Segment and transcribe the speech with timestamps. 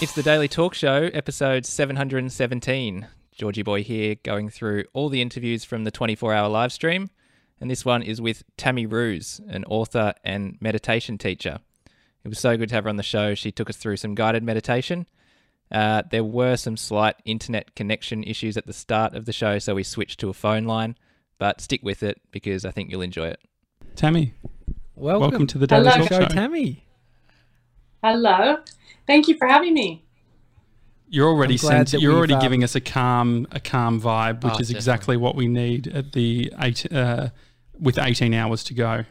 [0.00, 3.08] It's the Daily Talk Show, episode 717.
[3.32, 7.10] Georgie Boy here, going through all the interviews from the 24 hour live stream.
[7.60, 11.58] And this one is with Tami Roos, an author and meditation teacher.
[12.22, 13.34] It was so good to have her on the show.
[13.34, 15.08] She took us through some guided meditation.
[15.72, 19.74] Uh, there were some slight internet connection issues at the start of the show, so
[19.74, 20.96] we switched to a phone line.
[21.38, 23.40] But stick with it because I think you'll enjoy it.
[23.96, 24.30] Tami,
[24.94, 26.06] Welcome, welcome to the Daily Hello.
[26.06, 26.26] Talk show, Show.
[26.26, 26.82] Tami.
[28.02, 28.58] Hello.
[29.06, 30.04] Thank you for having me.
[31.10, 34.44] You're already I'm sent, you're already we've, um, giving us a calm a calm vibe,
[34.44, 37.28] which Oh, is exactly what we need at the eight uh,
[37.80, 39.04] with 18 hours to go.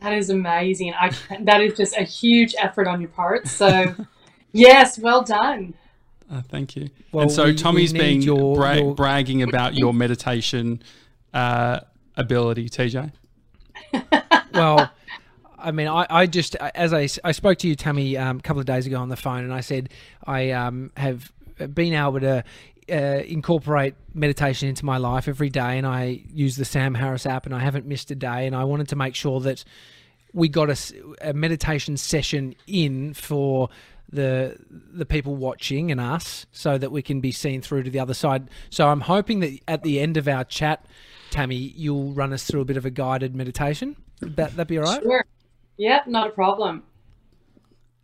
[0.00, 0.92] That is amazing.
[0.94, 1.12] I
[1.42, 3.46] that is just a huge effort on your part.
[3.46, 3.94] So,
[4.52, 5.74] yes, well done.
[6.30, 6.88] Uh, thank you.
[7.12, 10.82] Well, and so we- we Tommy's need been your- bra- your- bragging about your meditation
[11.32, 11.78] uh,
[12.16, 13.12] ability, TJ.
[14.52, 14.90] well,
[15.64, 18.60] I mean, I, I just as I, I spoke to you, Tami, um, a couple
[18.60, 19.88] of days ago on the phone, and I said
[20.24, 21.32] I um, have
[21.74, 22.44] been able to
[22.90, 27.46] uh, incorporate meditation into my life every day, and I use the Sam Harris app,
[27.46, 29.64] and I haven't missed a day, and I wanted to make sure that
[30.34, 30.68] we got
[31.22, 33.70] a meditation session in for
[34.12, 38.00] the the people watching and us so that we can be seen through to the
[38.00, 38.48] other side.
[38.68, 40.84] So I'm hoping that at the end of our chat,
[41.30, 43.96] Tami, you'll run us through a bit of a guided meditation.
[44.20, 45.02] That that be all right?
[45.02, 45.24] Sure.
[45.76, 46.82] Yep, not a problem.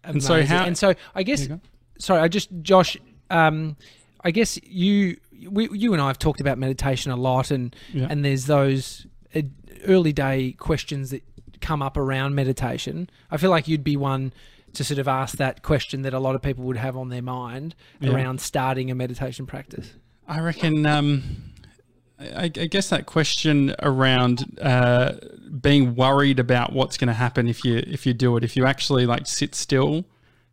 [0.05, 1.61] And so how- And so I guess There you go.
[1.99, 2.97] sorry, I just Josh,
[3.31, 3.77] um,
[4.25, 5.19] I guess you
[5.49, 8.09] we, you and I have talked about meditation a lot, and Yeah.
[8.11, 9.41] and there's those uh,
[9.87, 11.23] early day questions that
[11.63, 13.09] come up around meditation.
[13.31, 14.33] I feel like you'd be one
[14.75, 17.23] to sort of ask that question that a lot of people would have on their
[17.23, 18.13] mind Yeah.
[18.13, 19.95] around starting a meditation practice.
[20.29, 20.85] I reckon.
[20.87, 21.50] Um,
[22.21, 25.15] I, I guess that question around uh,
[25.61, 28.67] being worried about what's going to happen if you if you do it, if you
[28.67, 30.05] actually like sit still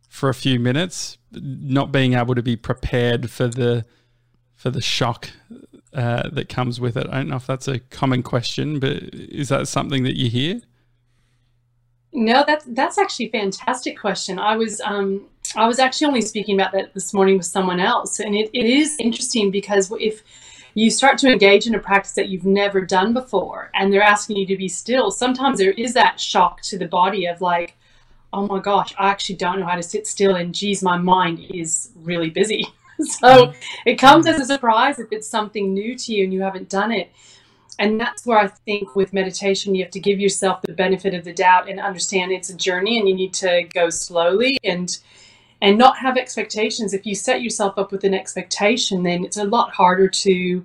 [0.08, 3.84] for a few minutes, not being able to be prepared for the
[4.54, 5.30] for the shock
[5.92, 7.06] uh, that comes with it.
[7.08, 10.62] I don't know if that's a common question, but is that something that you hear?
[12.12, 14.38] No, that's that's actually a fantastic question.
[14.38, 18.20] I was um I was actually only speaking about that this morning with someone else,
[18.20, 20.22] and it, it is interesting because if
[20.78, 24.36] you start to engage in a practice that you've never done before, and they're asking
[24.36, 27.76] you to be still, sometimes there is that shock to the body of like,
[28.32, 31.40] oh my gosh, I actually don't know how to sit still, and geez, my mind
[31.50, 32.64] is really busy.
[33.00, 33.52] so
[33.86, 36.92] it comes as a surprise if it's something new to you and you haven't done
[36.92, 37.10] it.
[37.80, 41.24] And that's where I think with meditation, you have to give yourself the benefit of
[41.24, 44.98] the doubt and understand it's a journey and you need to go slowly and
[45.60, 46.94] and not have expectations.
[46.94, 50.64] If you set yourself up with an expectation, then it's a lot harder to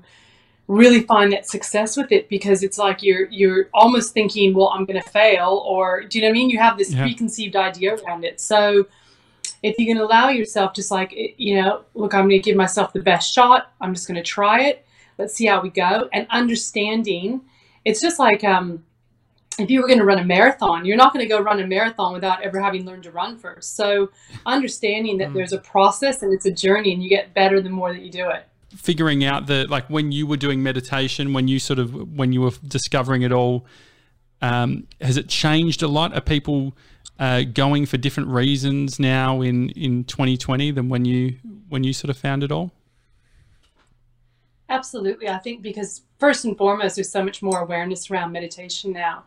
[0.67, 4.85] really find that success with it because it's like you're you're almost thinking, well, I'm
[4.85, 6.49] going to fail, or do you know what I mean?
[6.49, 7.01] You have this Yeah.
[7.03, 8.39] preconceived idea around it.
[8.39, 8.85] So
[9.61, 12.93] if you can allow yourself, just like you know, look, I'm going to give myself
[12.93, 13.71] the best shot.
[13.81, 14.85] I'm just going to try it.
[15.17, 16.09] Let's see how we go.
[16.13, 17.41] And understanding,
[17.85, 18.83] it's just like um,
[19.59, 21.67] if you were going to run a marathon, you're not going to go run a
[21.67, 23.75] marathon without ever having learned to run first.
[23.75, 24.09] So
[24.45, 25.33] understanding that Mm.
[25.35, 28.11] there's a process and it's a journey, and you get better the more that you
[28.11, 28.47] do it.
[28.75, 32.41] figuring out the like when you were doing meditation when you sort of when you
[32.41, 33.65] were discovering it all
[34.41, 36.73] um, has it changed a lot are people
[37.19, 41.35] uh, going for different reasons now in in 2020 than when you
[41.69, 42.71] when you sort of found it all
[44.69, 45.29] Absolutely.
[45.29, 49.23] I think because first and foremost, there's so much more awareness around meditation now.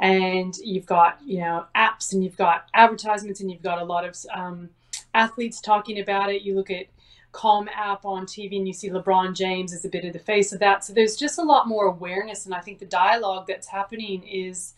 [0.00, 4.04] And you've got, you know, apps and you've got advertisements and you've got a lot
[4.04, 4.70] of um,
[5.14, 6.42] athletes talking about it.
[6.42, 6.86] You look at
[7.32, 10.52] Calm app on TV and you see LeBron James as a bit of the face
[10.52, 10.82] of that.
[10.82, 12.46] So there's just a lot more awareness.
[12.46, 14.74] And I think the dialogue that's happening is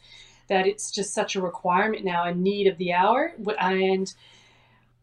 [0.48, 3.34] that it's just such a requirement now, a need of the hour.
[3.58, 4.12] And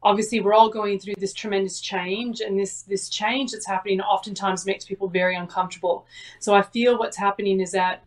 [0.03, 4.66] obviously we're all going through this tremendous change and this this change that's happening oftentimes
[4.66, 6.05] makes people very uncomfortable
[6.39, 8.03] so i feel what's happening is that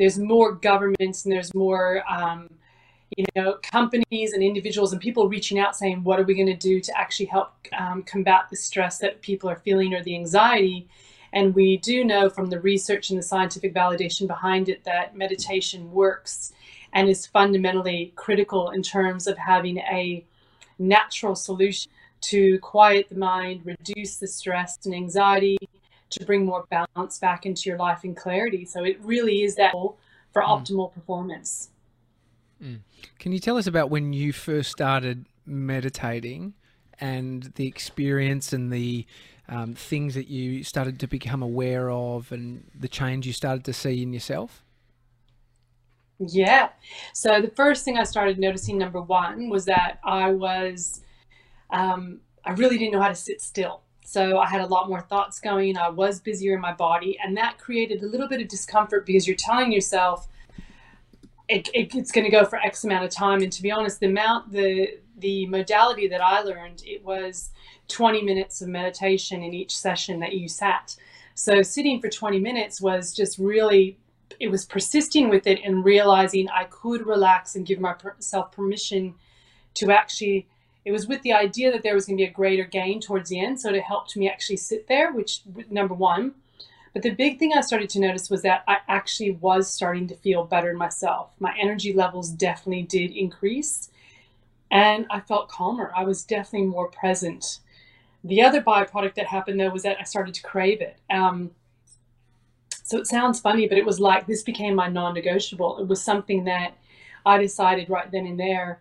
[0.00, 2.48] there's more governments and there's more um,
[3.16, 6.56] you know companies and individuals and people reaching out saying what are we going to
[6.56, 10.88] do to actually help um, combat the stress that people are feeling or the anxiety?
[11.34, 15.92] And we do know from the research and the scientific validation behind it that meditation
[15.92, 16.52] works
[16.94, 20.24] and is fundamentally critical in terms of having a
[20.78, 21.92] natural solution
[22.22, 25.58] to quiet the mind, reduce the stress and anxiety,
[26.10, 28.64] to bring more balance back into your life and clarity.
[28.64, 31.70] So it really is that for optimal performance.
[33.18, 36.54] Can you tell us about when you first started meditating
[37.00, 39.06] and the experience and the
[39.48, 43.72] um, things that you started to become aware of and the change you started to
[43.72, 44.62] see in yourself?
[46.18, 46.68] Yeah.
[47.14, 51.00] So the first thing I started noticing, number one, was that I was
[51.70, 53.82] um, I really didn't know how to sit still.
[54.10, 55.76] So I had a lot more thoughts going.
[55.76, 59.24] I was busier in my body, and that created a little bit of discomfort because
[59.24, 60.26] you're telling yourself
[61.48, 63.40] it, it, it's going to go for X amount of time.
[63.40, 67.50] And to be honest, the amount, the the modality that I learned, it was
[67.86, 70.96] 20 minutes of meditation in each session that you sat.
[71.36, 73.96] So sitting for 20 minutes was just really,
[74.40, 79.14] it was persisting with it and realizing I could relax and give myself permission
[79.74, 80.48] to actually
[80.84, 83.28] it was with the idea that there was going to be a greater gain towards
[83.28, 83.60] the end.
[83.60, 86.34] So it helped me actually sit there, which number one.
[86.92, 90.16] But the big thing I started to notice was that I actually was starting to
[90.16, 91.32] feel better myself.
[91.38, 93.90] My energy levels definitely did increase
[94.70, 95.92] and I felt calmer.
[95.96, 97.60] I was definitely more present.
[98.24, 100.98] The other byproduct that happened though was that I started to crave it.
[101.10, 101.52] Um,
[102.82, 105.78] so it sounds funny, but it was like this became my non negotiable.
[105.78, 106.76] It was something that
[107.24, 108.80] I decided right then and there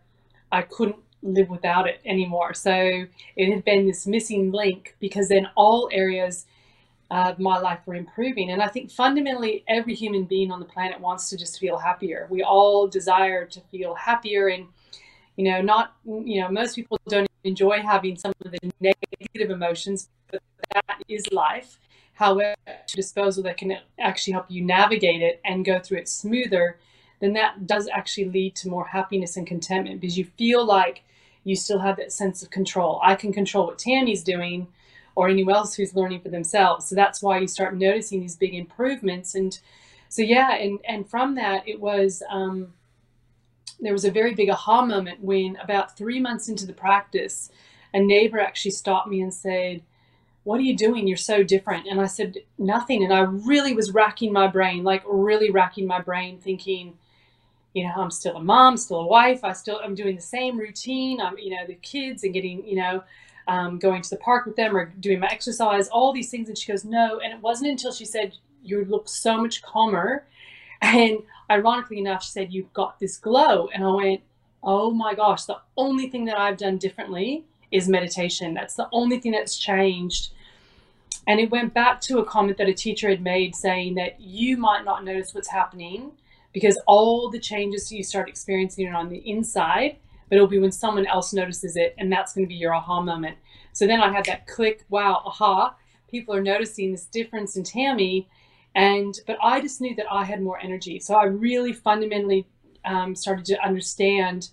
[0.52, 2.54] I couldn't live without it anymore.
[2.54, 3.06] So
[3.36, 6.46] it had been this missing link because then all areas
[7.12, 8.52] of my life were improving.
[8.52, 12.28] And I think fundamentally, every human being on the planet wants to just feel happier.
[12.30, 14.48] We all desire to feel happier.
[14.48, 14.68] And,
[15.36, 20.10] you know, not, you know, most people don't enjoy having some of the negative emotions,
[20.32, 20.42] but
[20.74, 21.80] that is life.
[22.14, 22.56] However,
[22.88, 26.78] to disposal that can actually help you navigate it and go through it smoother,
[27.22, 31.04] then that does actually lead to more happiness and contentment because you feel like
[31.44, 33.00] you still have that sense of control.
[33.04, 34.68] I can control what Tami's doing
[35.16, 36.88] or anyone else who's learning for themselves.
[36.88, 39.36] So that's why you start noticing these big improvements.
[39.36, 39.60] And
[40.08, 42.74] so, yeah, and, and from that, it was, um,
[43.80, 47.50] there was a very big aha moment when about three months into the practice,
[47.94, 49.82] a neighbor actually stopped me and said,
[50.44, 51.08] what are you doing?
[51.08, 51.88] You're so different.
[51.88, 53.04] And I said, nothing.
[53.04, 56.98] And I really was racking my brain, like really racking my brain, thinking,
[57.74, 59.44] you know, I'm still a mom, still a wife.
[59.44, 61.22] I still, I'm doing the same routine.
[61.22, 63.04] I'm, you know, the kids and getting, you know,
[63.48, 66.50] um, going to the park with them or doing my exercise, all these things.
[66.50, 67.20] And she goes, no.
[67.20, 68.34] And it wasn't until she said,
[68.64, 70.26] you look so much calmer.
[70.82, 73.68] And ironically enough, she said, you've got this glow.
[73.74, 74.22] And I went,
[74.64, 78.54] oh my gosh, the only thing that I've done differently is meditation.
[78.54, 80.32] That's the only thing that's changed.
[81.28, 84.56] And it went back to a comment that a teacher had made saying that you
[84.56, 86.14] might not notice what's happening
[86.54, 89.98] because all the changes you start experiencing are on the inside,
[90.28, 93.02] but it'll be when someone else notices it, and that's going to be your aha
[93.02, 93.38] moment.
[93.74, 95.76] So then I had that click, wow, aha,
[96.10, 98.26] people are noticing this difference in Tami.
[98.76, 101.00] And, but I just knew that I had more energy.
[101.00, 102.46] So I really fundamentally
[102.86, 104.50] um, started to understand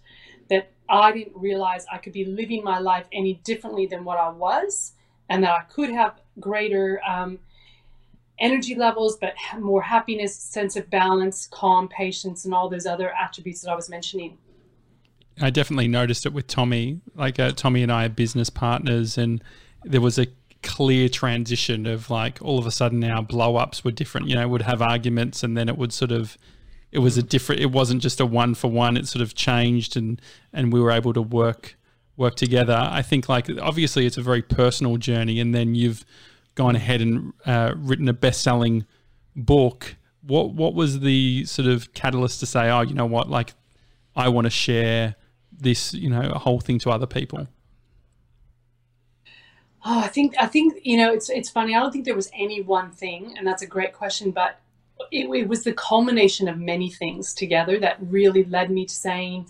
[0.49, 4.31] that I didn't realize I could be living my life any differently than what I
[4.31, 4.93] was,
[5.29, 7.39] and that I could have greater um,
[8.39, 13.63] energy levels, but more happiness, sense of balance, calm, patience, and all those other attributes
[13.63, 14.39] that I was mentioning.
[15.41, 17.01] I definitely noticed it with Tommy.
[17.15, 19.43] Like uh, Tommy and I are business partners, and
[19.85, 20.27] there was a
[20.63, 24.29] clear transition of like all of a sudden our blow ups were different.
[24.29, 26.39] You know, would have arguments, and then it would sort of
[26.93, 27.61] it was a different.
[27.61, 28.97] It wasn't just a one for one.
[28.97, 30.21] It sort of changed, and
[30.53, 31.77] and we were able to work
[32.17, 32.79] work together.
[32.91, 36.05] I think like obviously it's a very personal journey, and then you've
[36.57, 38.85] gone ahead and uh, written a best-selling
[39.37, 43.55] book, what what was the sort of catalyst to say, oh, you know what, like
[44.17, 45.15] I want to share
[45.53, 47.47] this, you know, a whole thing to other people?
[49.85, 51.77] Oh, I think I think you know it's it's funny.
[51.77, 54.59] I don't think there was any one thing, and that's a great question, but
[55.13, 59.49] it, it was the culmination of many things together that really led me to saying.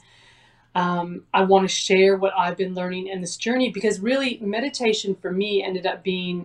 [0.75, 5.15] Um, I want to share what I've been learning in this journey because really meditation
[5.15, 6.45] for me ended up being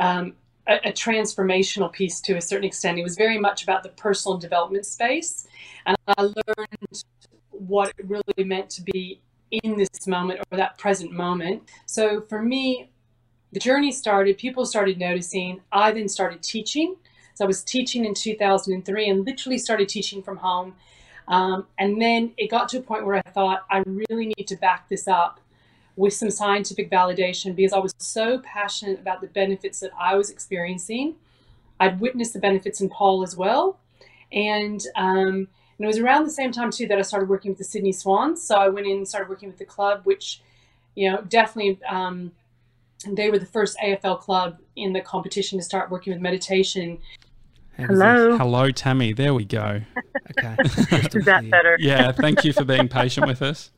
[0.00, 0.34] um,
[0.66, 2.98] a, a, transformational piece to a certain extent.
[2.98, 5.46] It was very much about the personal development space.
[5.86, 7.04] And I learned
[7.50, 11.62] what it really meant to be in this moment or that present moment.
[11.86, 12.90] So for me,
[13.52, 15.60] the journey started, people started noticing.
[15.70, 16.96] I then started teaching.
[17.34, 20.74] So I was teaching in 2003 and literally started teaching from home.
[21.28, 24.56] Um, and then it got to a point where I thought, I really need to
[24.56, 25.40] back this up
[25.96, 30.30] with some scientific validation because I was so passionate about the benefits that I was
[30.30, 31.16] experiencing.
[31.78, 33.78] I'd witnessed the benefits in Paul as well.
[34.32, 37.58] And, um, and it was around the same time, too, that I started working with
[37.58, 38.42] the Sydney Swans.
[38.42, 40.42] So I went in and started working with the club, which,
[40.94, 42.32] you know, definitely um,
[43.08, 46.98] they were the first AFL club in the competition to start working with meditation.
[47.76, 48.36] Hello.
[48.36, 49.16] Hello, Tami.
[49.16, 49.80] There we go.
[50.38, 50.56] okay.
[50.64, 51.76] Is that better?
[51.80, 52.12] Yeah.
[52.12, 53.70] Thank you for being patient with us.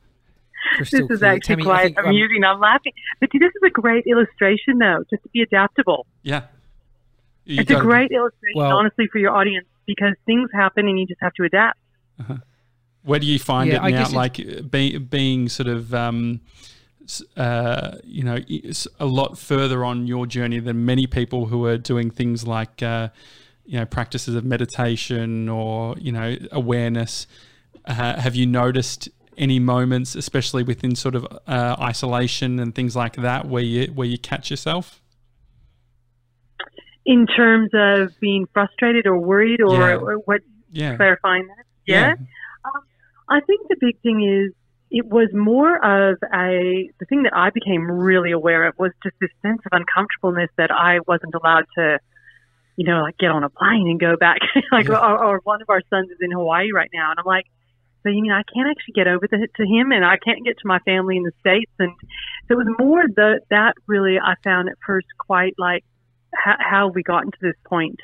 [0.77, 1.33] Crystal this is clear.
[1.33, 2.45] actually Tami, quite think, um, amusing.
[2.45, 2.93] Um, I'm laughing.
[3.21, 6.07] But this is a great illustration, though, just to be adaptable.
[6.23, 6.45] Yeah.
[7.45, 10.99] You it's a great be, illustration, well, honestly, for your audience because things happen and
[10.99, 11.79] you just have to adapt.
[12.21, 12.37] Uh-huh.
[13.03, 14.09] Where do you find yeah, it now?
[14.11, 16.41] Like being being sort of um,
[17.37, 18.39] uh, you know,
[19.01, 23.09] a lot further on your journey than many people who are doing things like, uh,
[23.65, 27.27] you know, practices of meditation or you know awareness.
[27.85, 33.17] Uh, have you noticed any moments, especially within sort of uh, isolation and things like
[33.17, 35.01] that, where you where you catch yourself?
[37.05, 39.97] In terms of being frustrated or worried, or, yeah.
[39.97, 40.41] or what?
[40.71, 40.97] Yeah.
[40.97, 41.65] Clarifying that.
[41.87, 42.07] Yeah.
[42.07, 42.15] yeah.
[42.65, 42.83] Um,
[43.29, 44.55] I think the big thing is
[44.91, 49.17] it was more of a the thing that I became really aware of was just
[49.21, 51.99] this sense of uncomfortableness that I wasn't allowed to,
[52.77, 54.39] you know, like get on a plane and go back.
[54.73, 54.99] like, yeah.
[54.99, 57.47] or, or one of our sons is in Hawaii right now, and I'm like,
[58.03, 60.59] so you mean I can't actually get over the, to him, and I can't get
[60.59, 61.93] to my family in the states, and
[62.49, 65.85] so it was more the that really I found at first quite like
[66.35, 68.01] how, how we gotten to this point.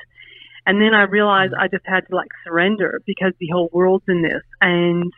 [0.65, 1.59] And then I realized mm.
[1.59, 4.43] I just had to like surrender because the whole world's in this.
[4.61, 5.11] And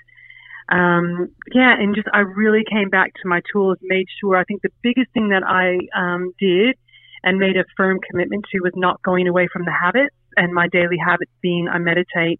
[0.71, 4.37] um, yeah, and just I really came back to my tools, made sure.
[4.37, 6.77] I think the biggest thing that I um, did
[7.23, 10.67] and made a firm commitment to was not going away from the habits and my
[10.69, 12.39] daily habits being I meditate,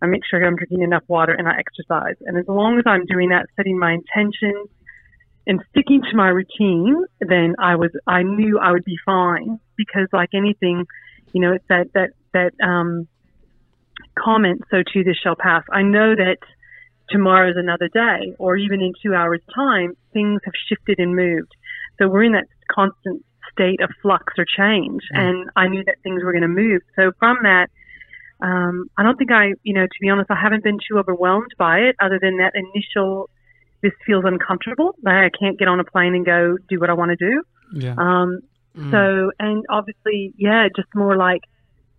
[0.00, 2.16] I make sure I'm drinking enough water, and I exercise.
[2.20, 4.68] And as long as I'm doing that, setting my intentions
[5.46, 10.08] and sticking to my routine, then I was I knew I would be fine because
[10.12, 10.86] like anything,
[11.32, 13.08] you know, it's that that that um,
[14.18, 14.62] comment.
[14.70, 15.64] So too, this shall pass.
[15.72, 16.38] I know that
[17.10, 21.54] tomorrow is another day, or even in two hours' time, things have shifted and moved.
[21.98, 25.18] So we're in that constant state of flux or change, mm.
[25.18, 26.82] and I knew that things were going to move.
[26.94, 27.68] So from that,
[28.40, 31.52] um, I don't think I, you know, to be honest, I haven't been too overwhelmed
[31.58, 33.30] by it, other than that initial,
[33.82, 34.94] this feels uncomfortable.
[35.02, 37.42] Like I can't get on a plane and go do what I want to do.
[37.74, 37.94] Yeah.
[37.98, 38.40] Um,
[38.76, 38.90] mm.
[38.90, 41.42] So, and obviously, yeah, just more like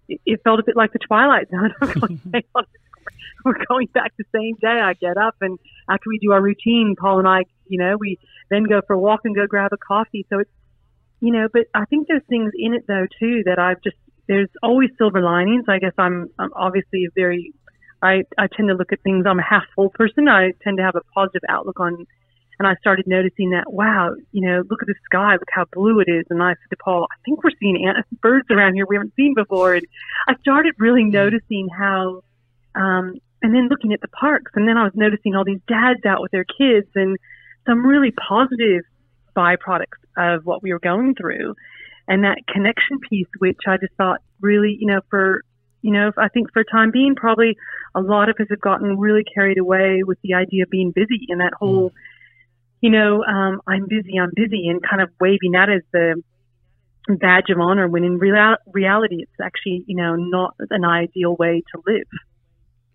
[0.08, 2.22] it, it felt a bit like the Twilight Zone.
[3.46, 4.80] we're going back the same day.
[4.82, 8.18] I get up and after we do our routine, Paul and I, you know, we
[8.50, 10.26] then go for a walk and go grab a coffee.
[10.30, 10.52] So it's,
[11.22, 13.98] you know, but I think there's things in it though too that I've just,
[14.30, 15.66] there's always silver linings.
[15.68, 17.52] I guess I'm, I'm obviously a very,
[18.02, 20.30] I, I tend to look at things, I'm a half full person.
[20.30, 22.06] I tend to have a positive outlook on,
[22.60, 26.00] and I started noticing that, wow, you know, look at the sky, look how blue
[26.00, 26.26] it is.
[26.30, 29.34] And I said to Paul, I think we're seeing birds around here we haven't seen
[29.34, 29.74] before.
[29.74, 29.86] And
[30.28, 31.12] I started really mm-hmm.
[31.12, 32.22] noticing how,
[32.76, 36.06] um, and then looking at the parks, and then I was noticing all these dads
[36.06, 37.18] out with their kids, and
[37.66, 38.84] some really positive
[39.36, 41.56] byproducts of what we were going through,
[42.10, 45.44] and that connection piece, which I just thought really, you know, for
[45.82, 47.56] you know, I think for time being, probably
[47.96, 51.28] a lot of us have gotten really carried away with the idea of being busy
[51.30, 51.94] and that whole, mm.
[52.82, 56.22] you know, um, I'm busy, I'm busy, and kind of waving that as the
[57.08, 61.64] badge of honor when in real- reality it's actually, you know, not an ideal way
[61.74, 62.08] to live.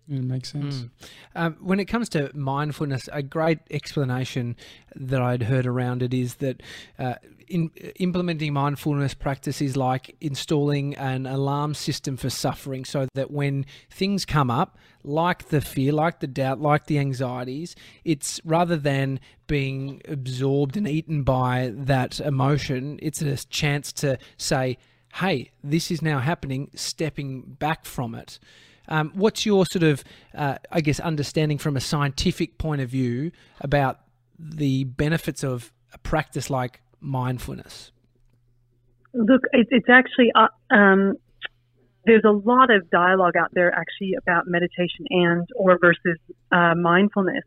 [0.07, 0.75] It makes sense.
[0.75, 0.89] Mm.
[1.35, 4.55] Um, when it comes to mindfulness, a great explanation
[4.95, 6.61] that I'd heard around it is that
[6.99, 7.15] uh,
[7.47, 7.69] in
[7.99, 14.25] implementing mindfulness practice is like installing an alarm system for suffering, so that when things
[14.25, 20.01] come up, like the fear, like the doubt, like the anxieties, it's rather than being
[20.07, 24.77] absorbed and eaten by that emotion, it's a chance to say,
[25.15, 28.39] "Hey, this is now happening," stepping back from it.
[28.87, 33.31] Um, what's your sort of, uh, I guess, understanding from a scientific point of view
[33.61, 33.99] about
[34.37, 37.91] the benefits of a practice like mindfulness?
[39.13, 41.15] Look, it, it's actually, uh, um,
[42.05, 46.19] there's a lot of dialogue out there actually about meditation and or versus
[46.51, 47.43] uh, mindfulness.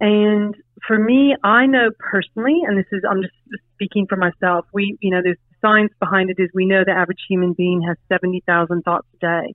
[0.00, 0.54] And
[0.86, 3.34] for me, I know personally, and this is, I'm just
[3.74, 7.20] speaking for myself, we, you know, there's science behind it is we know the average
[7.28, 9.54] human being has 70,000 thoughts a day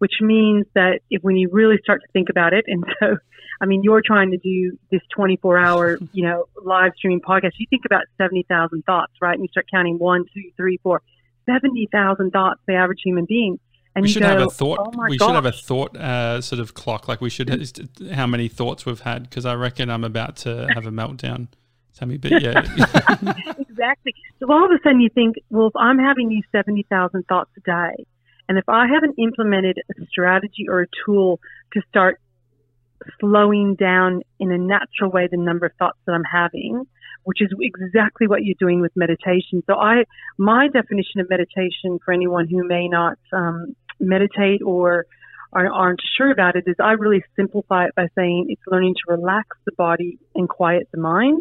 [0.00, 3.18] which means that if when you really start to think about it, and so,
[3.60, 7.66] I mean, you're trying to do this 24 hour, you know, live streaming podcast, you
[7.68, 9.34] think about 70,000 thoughts, right?
[9.34, 11.02] And you start counting one, two, three, four,
[11.46, 13.60] 70,000 thoughts, the average human being.
[13.94, 14.78] And we should go, have a thought.
[14.80, 15.28] Oh we gosh.
[15.28, 17.08] should have a thought uh, sort of clock.
[17.08, 20.86] Like we should how many thoughts we've had because I reckon I'm about to have
[20.86, 21.48] a meltdown.
[21.98, 22.60] Tami, but yeah,
[23.58, 24.14] exactly.
[24.38, 27.50] So all of a sudden you think, well, if I'm having these seventy thousand thoughts
[27.56, 28.06] a day,
[28.50, 31.38] and if I haven't implemented a strategy or a tool
[31.72, 32.20] to start
[33.20, 36.84] slowing down in a natural way the number of thoughts that I'm having,
[37.22, 39.62] which is exactly what you're doing with meditation.
[39.68, 40.02] So I,
[40.36, 45.06] my definition of meditation for anyone who may not um, meditate or
[45.52, 49.46] aren't sure about it is I really simplify it by saying it's learning to relax
[49.64, 51.40] the body and quiet the mind.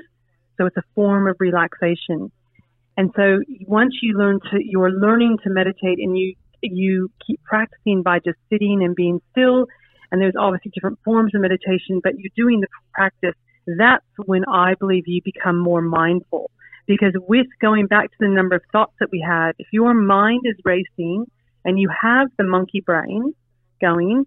[0.60, 2.32] So it's a form of relaxation.
[2.96, 8.04] And so once you learn to, you're learning to meditate and you you keep practicing
[8.04, 9.68] by just sitting and being still.
[10.12, 13.36] And there's obviously different forms of meditation, but you're doing the practice
[13.78, 16.50] that's when I believe you become more mindful.
[16.88, 20.42] Because with going back to the number of thoughts that we had, if your mind
[20.46, 21.26] is racing
[21.64, 23.34] and you have the monkey brain
[23.80, 24.26] going,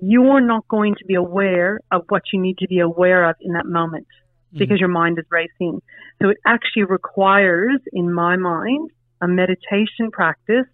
[0.00, 3.52] you're not going to be aware of what you need to be aware of in
[3.52, 4.58] that moment mm-hmm.
[4.58, 5.82] because your mind is racing.
[6.22, 10.66] So it actually requires, in my mind, a meditation practice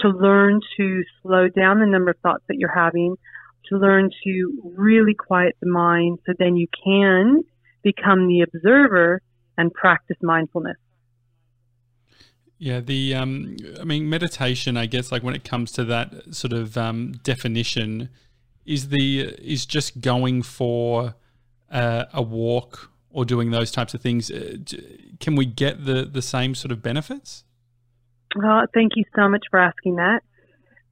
[0.00, 3.16] to learn to slow down the number of thoughts that you're having,
[3.66, 7.42] to learn to really quiet the mind so then you can
[7.82, 9.22] become the observer
[9.58, 10.76] and practice mindfulness.
[12.58, 14.76] Yeah, the um, I mean, meditation.
[14.76, 18.08] I guess like when it comes to that sort of um, definition,
[18.64, 21.14] is the is just going for
[21.70, 24.30] uh, a walk or doing those types of things.
[24.30, 24.56] Uh,
[25.20, 27.44] can we get the the same sort of benefits?
[28.36, 30.20] Uh, thank you so much for asking that.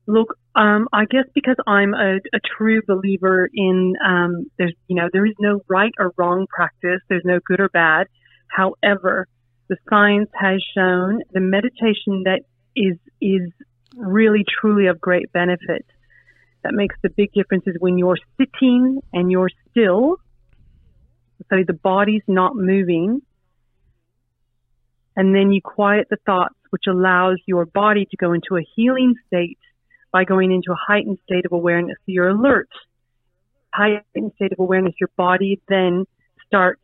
[0.07, 5.09] Look, um, I guess because I'm a, a true believer in um, there's you know
[5.13, 7.01] there is no right or wrong practice.
[7.09, 8.07] There's no good or bad.
[8.49, 9.27] However,
[9.69, 12.43] the science has shown the meditation that
[12.77, 13.51] is is
[13.97, 15.87] really truly of great benefit.
[16.63, 20.17] That makes the big difference is when you're sitting and you're still,
[21.51, 23.21] so the body's not moving,
[25.17, 29.15] and then you quiet the thoughts, which allows your body to go into a healing
[29.29, 29.61] state
[30.13, 31.95] by going into a heightened state of awareness.
[31.99, 32.69] So you're alert.
[33.73, 36.05] Heightened state of awareness, your body then
[36.49, 36.81] starts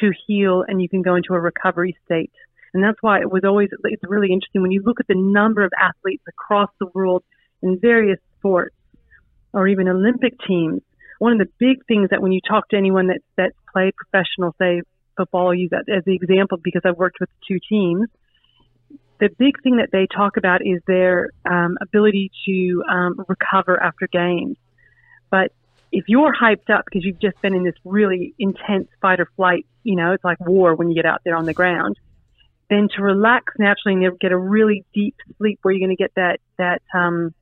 [0.00, 2.32] to heal and you can go into a recovery state.
[2.72, 5.62] And that's why it was always, it's really interesting when you look at the number
[5.62, 7.22] of athletes across the world
[7.62, 8.74] in various sports
[9.52, 10.80] or even Olympic teams.
[11.18, 14.54] One of the big things that when you talk to anyone that's, that's played professional,
[14.58, 14.80] say
[15.18, 18.08] football, I'll use that as the example because I've worked with two teams.
[19.20, 24.08] The big thing that they talk about is their um, ability to um, recover after
[24.08, 24.56] games.
[25.30, 25.52] But
[25.92, 29.66] if you're hyped up because you've just been in this really intense fight or flight,
[29.84, 31.96] you know, it's like war when you get out there on the ground,
[32.68, 36.12] then to relax naturally and get a really deep sleep where you're going to get
[36.16, 37.32] that, that, um,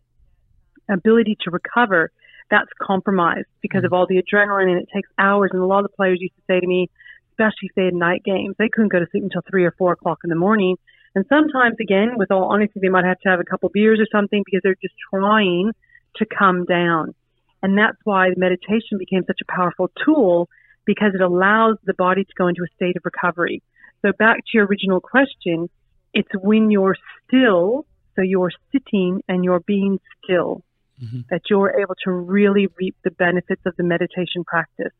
[0.90, 2.10] ability to recover,
[2.50, 3.86] that's compromised because mm-hmm.
[3.86, 5.50] of all the adrenaline and it takes hours.
[5.52, 6.90] And a lot of the players used to say to me,
[7.32, 9.92] especially if they had night games, they couldn't go to sleep until three or four
[9.92, 10.76] o'clock in the morning.
[11.14, 14.06] And sometimes, again, with all honesty, they might have to have a couple beers or
[14.10, 15.72] something because they're just trying
[16.16, 17.14] to come down.
[17.62, 20.48] And that's why meditation became such a powerful tool
[20.84, 23.62] because it allows the body to go into a state of recovery.
[24.02, 25.68] So back to your original question,
[26.12, 26.96] it's when you're
[27.26, 30.62] still, so you're sitting and you're being still,
[31.02, 31.20] mm-hmm.
[31.30, 34.92] that you're able to really reap the benefits of the meditation practice.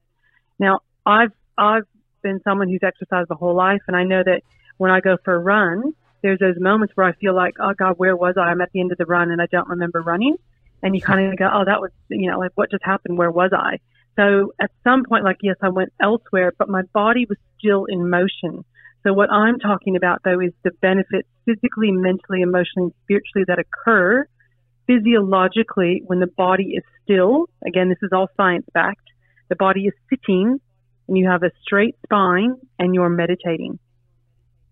[0.59, 1.87] Now, I've I've
[2.23, 4.43] been someone who's exercised the whole life, and I know that
[4.79, 7.95] when I go for a run, there's those moments where I feel like, oh God,
[7.97, 8.43] where was I?
[8.43, 10.37] I'm at the end of the run and I don't remember running
[10.83, 13.17] and you kind of go, oh, that was, you know, like what just happened?
[13.17, 13.79] Where was I?
[14.17, 18.11] So at some point, like, yes, I went elsewhere, but my body was still in
[18.11, 18.65] motion.
[19.05, 24.27] So what I'm talking about though is the benefits physically, mentally, emotionally, spiritually that occur
[24.87, 27.47] physiologically when the body is still.
[27.67, 29.09] Again, this is all science backed.
[29.49, 30.61] The body is sitting
[31.09, 33.79] and you have a straight spine and you're meditating.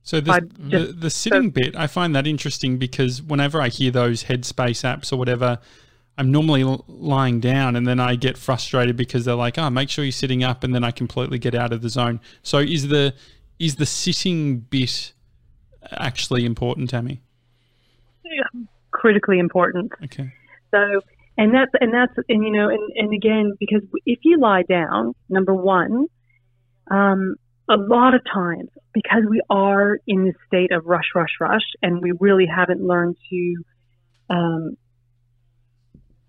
[0.02, 3.68] So the, just, the, the sitting so, bit, I find that interesting because whenever I
[3.68, 5.58] hear those headspace apps or whatever,
[6.16, 10.04] I'm normally lying down and then I get frustrated because they're like, "Oh, make sure
[10.04, 12.20] you're sitting up," and then I completely get out of the zone.
[12.42, 13.14] So is the
[13.58, 15.12] is the sitting bit
[15.92, 17.20] actually important, Tami?
[18.24, 19.92] Yeah, critically important.
[20.04, 20.32] Okay.
[20.70, 21.00] So
[21.38, 25.14] and that's and that's and you know and, and again because if you lie down,
[25.28, 26.06] number one,
[26.90, 27.36] um,
[27.70, 32.02] a lot of times because we are in this state of rush, rush, rush, and
[32.02, 33.54] we really haven't learned to
[34.28, 34.76] um,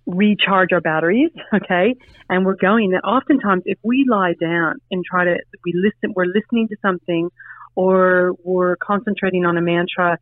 [0.05, 1.95] recharge our batteries, okay?
[2.29, 6.25] And we're going that oftentimes if we lie down and try to, we listen, we're
[6.25, 7.29] listening to something
[7.75, 10.19] or we're concentrating on a mantra,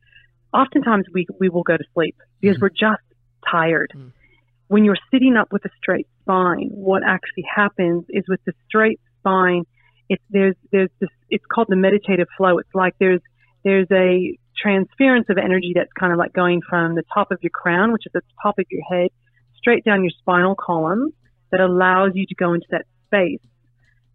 [0.53, 3.03] oftentimes we, we will go to sleep because mm we're just
[3.49, 3.91] tired.
[3.93, 4.11] mm
[4.67, 9.01] When you're sitting up with a straight spine, what actually happens is with the straight
[9.19, 9.65] spine,
[10.09, 12.57] it's, there's, there's this, it's called the meditative flow.
[12.57, 13.21] It's like there's,
[13.63, 17.51] there's a transference of energy that's kind of like going from the top of your
[17.51, 19.09] crown, which is the top of your head,
[19.57, 21.11] straight down your spinal column
[21.51, 23.39] that allows you to go into that space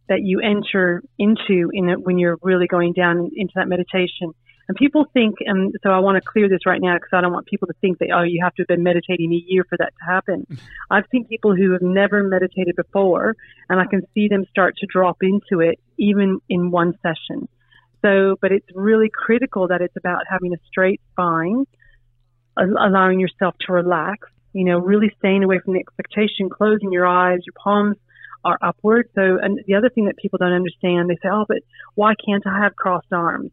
[0.09, 4.35] that you enter into in it when you're really going down into that meditation.
[4.69, 7.33] And people think, and so I want to clear this right now because I don't
[7.33, 9.77] want people to think that, oh, you have to have been meditating a year for
[9.79, 10.47] that to happen.
[10.91, 13.37] I've seen people who have never meditated before,
[13.69, 17.49] and I can see them start to drop into it even in one session.
[18.03, 21.67] So, but it's really critical that it's about having a straight spine,
[22.57, 27.41] allowing yourself to relax, you know, really staying away from the expectation, closing your eyes,
[27.47, 27.97] your palms
[28.45, 29.09] are upward.
[29.15, 31.59] So, and the other thing that people don't understand, they say, oh, but
[31.95, 33.51] why can't I have crossed arms?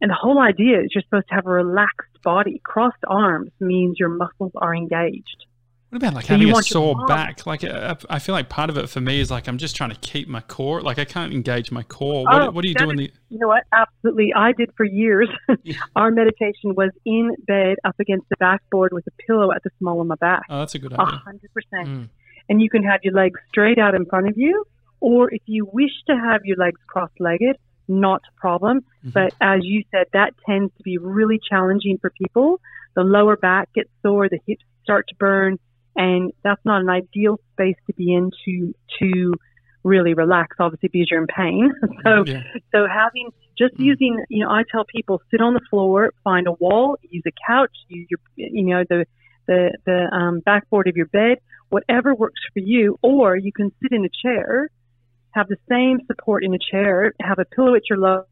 [0.00, 2.60] And the whole idea is you're supposed to have a relaxed body.
[2.62, 5.46] Crossed arms means your muscles are engaged.
[5.90, 7.46] What about like so having a sore back?
[7.46, 9.90] Like uh, I feel like part of it for me is like I'm just trying
[9.90, 10.82] to keep my core.
[10.82, 12.24] Like I can't engage my core.
[12.24, 13.10] What, oh, what do you do in the?
[13.28, 13.62] You know what?
[13.72, 15.28] Absolutely, I did for years.
[15.96, 20.00] Our meditation was in bed up against the backboard with a pillow at the small
[20.00, 20.42] of my back.
[20.50, 21.22] Oh, that's a good idea.
[21.24, 21.88] hundred percent.
[21.88, 22.08] Mm.
[22.48, 24.64] And you can have your legs straight out in front of you,
[25.00, 27.56] or if you wish to have your legs cross-legged,
[27.88, 28.80] not a problem.
[28.80, 29.10] Mm-hmm.
[29.10, 32.60] But as you said, that tends to be really challenging for people.
[32.94, 35.58] The lower back gets sore, the hips start to burn
[35.96, 39.34] and that's not an ideal space to be in to to
[39.82, 41.72] really relax obviously because you're in pain
[42.04, 42.42] so yeah.
[42.72, 43.84] so having just mm.
[43.84, 47.32] using you know i tell people sit on the floor find a wall use a
[47.46, 49.06] couch use your you know the
[49.46, 53.92] the the um, backboard of your bed whatever works for you or you can sit
[53.92, 54.68] in a chair
[55.36, 58.26] have the same support in a chair have a pillow at your lower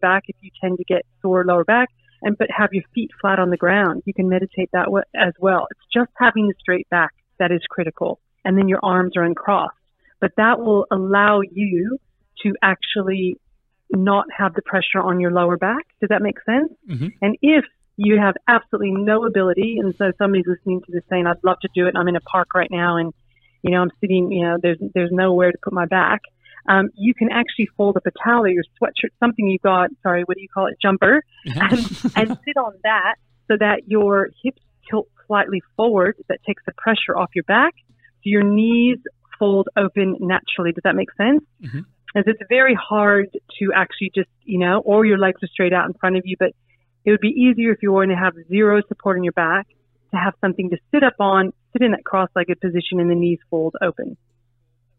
[0.00, 1.88] back if you tend to get sore lower back
[2.22, 4.02] and but have your feet flat on the ground.
[4.04, 5.66] You can meditate that way as well.
[5.70, 9.76] It's just having the straight back that is critical, and then your arms are uncrossed.
[10.20, 11.98] But that will allow you
[12.42, 13.36] to actually
[13.90, 15.86] not have the pressure on your lower back.
[16.00, 16.72] Does that make sense?
[16.90, 17.06] Mm-hmm.
[17.22, 17.64] And if
[17.96, 21.68] you have absolutely no ability, and so somebody's listening to this saying, "I'd love to
[21.74, 21.94] do it.
[21.96, 23.12] I'm in a park right now, and
[23.62, 24.32] you know I'm sitting.
[24.32, 26.22] You know, there's there's nowhere to put my back."
[26.68, 30.22] Um, you can actually fold up a towel or your sweatshirt, something you've got, sorry,
[30.24, 31.78] what do you call it, jumper, and,
[32.14, 33.16] and sit on that
[33.48, 36.16] so that your hips tilt slightly forward.
[36.28, 37.74] That takes the pressure off your back.
[37.98, 38.98] So your knees
[39.38, 40.72] fold open naturally.
[40.72, 41.42] Does that make sense?
[41.62, 41.80] Mm-hmm.
[42.14, 45.86] As it's very hard to actually just, you know, or your legs are straight out
[45.86, 46.52] in front of you, but
[47.04, 49.66] it would be easier if you were to have zero support in your back
[50.10, 53.38] to have something to sit up on, sit in that cross-legged position and the knees
[53.50, 54.16] fold open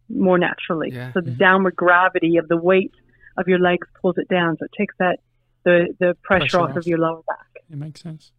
[0.10, 0.91] more naturally.
[0.91, 1.13] Yeah.
[1.13, 1.39] So the mm-hmm.
[1.39, 2.93] downward gravity of the weight
[3.38, 4.58] of your legs pulls it down.
[4.60, 5.19] So it takes that
[5.63, 7.63] the the pressure, pressure off, off, of your lower back.
[7.69, 8.32] It makes sense.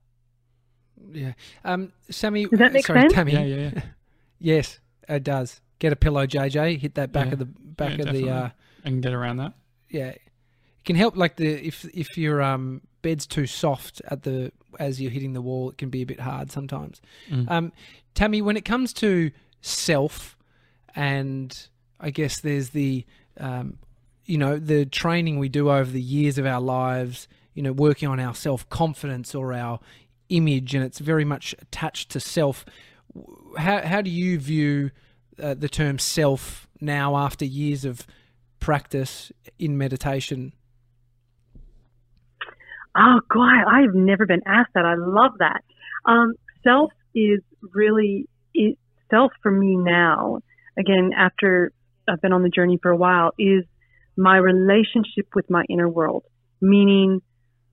[1.13, 1.33] Yeah.
[1.65, 2.47] Um, Sammy.
[2.47, 3.13] Does that make sorry, sense?
[3.15, 3.33] Tami.
[3.33, 3.83] Yeah, yeah, yeah.
[4.39, 5.61] yes, it does.
[5.79, 6.79] Get a pillow, JJ.
[6.79, 7.33] Hit that back yeah.
[7.33, 8.31] of the back yeah, of the.
[8.31, 8.51] Uh,
[8.85, 9.55] and get around that.
[9.89, 10.23] Yeah, it
[10.85, 11.17] can help.
[11.17, 15.43] Like the if if your um bed's too soft at the as you're hitting the
[15.43, 17.01] wall, it can be a bit hard sometimes.
[17.31, 17.51] Mm.
[17.51, 17.73] Um,
[18.15, 19.31] Tami, when it comes to
[19.61, 20.37] self
[20.95, 23.05] and I guess there's the
[23.39, 23.79] um,
[24.25, 27.29] you know the training we do over the years of our lives.
[27.55, 29.81] You know, working on our self confidence or our
[30.29, 32.65] image, and it's very much attached to self.
[33.59, 34.91] How how do you view
[35.41, 38.07] uh, the term self now after years of
[38.61, 40.53] practice in meditation?
[42.97, 44.85] Oh, God, I've never been asked that.
[44.85, 45.63] I love that.
[46.05, 47.41] Um, self is
[47.73, 48.79] really it,
[49.11, 50.41] self for me now
[50.79, 51.73] again, after
[52.09, 53.65] I've been on the journey for a while, is
[54.17, 56.25] my relationship with my inner world,
[56.61, 57.21] meaning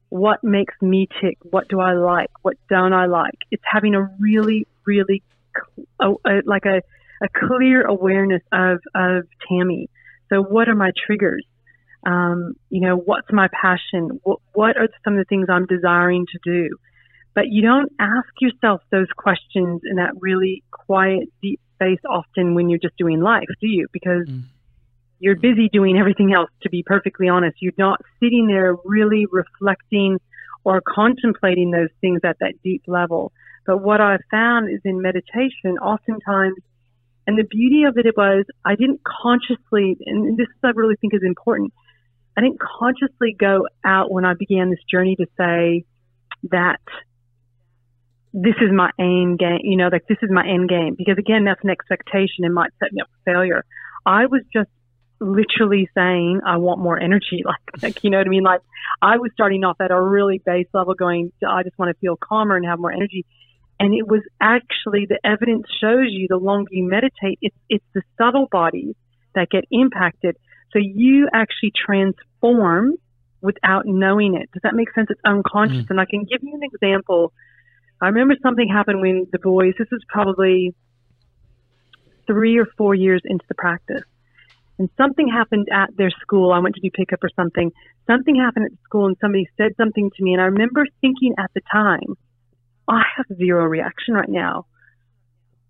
[0.10, 3.38] what makes me tick, what do I like, what don't I like.
[3.52, 5.24] It's having a really, really
[6.00, 6.82] a, a, like a,
[7.24, 9.88] a clear awareness of, of Tami.
[10.30, 11.46] So what are my triggers?
[12.06, 14.20] Um, you know, what's my passion?
[14.24, 16.78] What, what are some of the things I'm desiring to do?
[17.34, 22.70] But you don't ask yourself those questions in that really quiet, deep space often when
[22.70, 23.88] you're just doing life, do you?
[23.94, 24.44] Because mm.
[25.20, 27.58] you're busy doing everything else, to be perfectly honest.
[27.62, 30.20] You're not sitting there really reflecting
[30.64, 33.32] or contemplating those things at that deep level.
[33.66, 36.58] But what I found is in meditation, oftentimes,
[37.28, 41.24] and the beauty of it was I didn't consciously, and this I really think is
[41.24, 41.74] important,
[42.38, 45.86] I didn't consciously go out when I began this journey to say
[46.52, 46.80] that
[48.34, 50.96] this is my aim game, you know, like this is my end game.
[50.98, 53.66] Because again, that's an expectation and might set me up for failure.
[54.06, 54.70] I was just
[55.20, 57.44] literally saying, I want more energy.
[57.46, 58.44] Like, like, you know what I mean?
[58.44, 58.62] Like,
[59.02, 62.18] I was starting off at a really base level going, I just want to feel
[62.18, 63.26] calmer and have more energy.
[63.80, 68.02] And it was actually the evidence shows you the longer you meditate, it's, it's the
[68.18, 68.96] subtle bodies
[69.36, 70.36] that get impacted.
[70.74, 72.96] So you actually transform
[73.42, 74.50] without knowing it.
[74.52, 75.08] Does that make sense?
[75.10, 75.86] It's unconscious.
[75.86, 75.90] Mm.
[75.92, 77.34] And I can give you an example
[78.02, 80.76] I remember something happened when the boys, this was probably
[82.28, 84.04] three or four years into the practice.
[84.78, 86.52] And something happened at their school.
[86.52, 87.72] I went to do pickup or something.
[88.06, 90.34] Something happened at school and somebody said something to me.
[90.34, 92.16] And I remember thinking at the time,
[92.88, 94.68] I have zero reaction right now.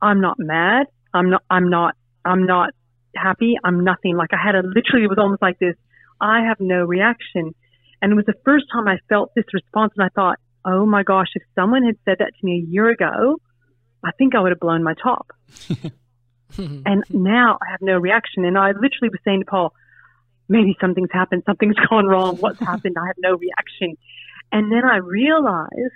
[0.02, 0.88] I'm not mad.
[1.14, 2.72] I'm not, I'm not, I'm not
[3.16, 3.56] happy.
[3.64, 4.18] I'm nothing.
[4.18, 5.76] Like I had a literally, it was almost like this.
[6.20, 7.56] I have no reaction.
[8.02, 9.94] And it was the first time I felt this response.
[9.98, 10.38] And I thought,
[10.68, 13.38] oh my gosh, if someone had said that to me a year ago,
[14.04, 15.32] I think I would have blown my top.
[16.58, 18.46] and now I have no reaction.
[18.46, 19.74] And I literally was saying to Paul,
[20.50, 22.98] maybe something's happened, something's gone wrong, what's happened?
[23.02, 23.98] I have no reaction.
[24.52, 25.96] And then I realized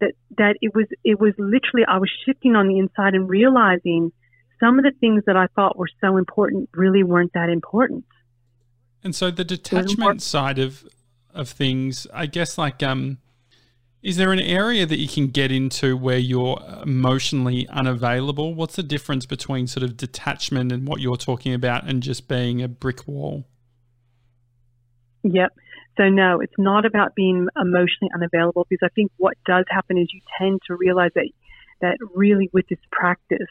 [0.00, 4.12] that that it was it was literally I was shifting on the inside and realizing
[4.60, 8.04] some of the things that I thought were so important really weren't that important.
[9.02, 10.88] And so the detachment side of
[11.32, 13.18] of things, I guess like um
[14.02, 18.54] is there an area that you can get into where you're emotionally unavailable?
[18.54, 22.62] What's the difference between sort of detachment and what you're talking about and just being
[22.62, 23.44] a brick wall?
[25.24, 25.52] Yep.
[25.96, 30.08] So no, it's not about being emotionally unavailable because I think what does happen is
[30.12, 31.28] you tend to realize that
[31.80, 33.48] that really with this practice,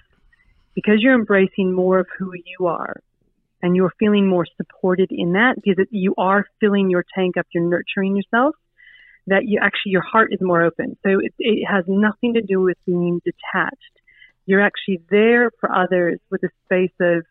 [0.75, 3.01] because you're embracing more of who you are
[3.61, 7.63] and you're feeling more supported in that because you are filling your tank up, you're
[7.63, 8.55] nurturing yourself,
[9.27, 10.97] that you actually, your heart is more open.
[11.03, 13.75] So it, it has nothing to do with being detached.
[14.45, 17.25] You're actually there for others with a space of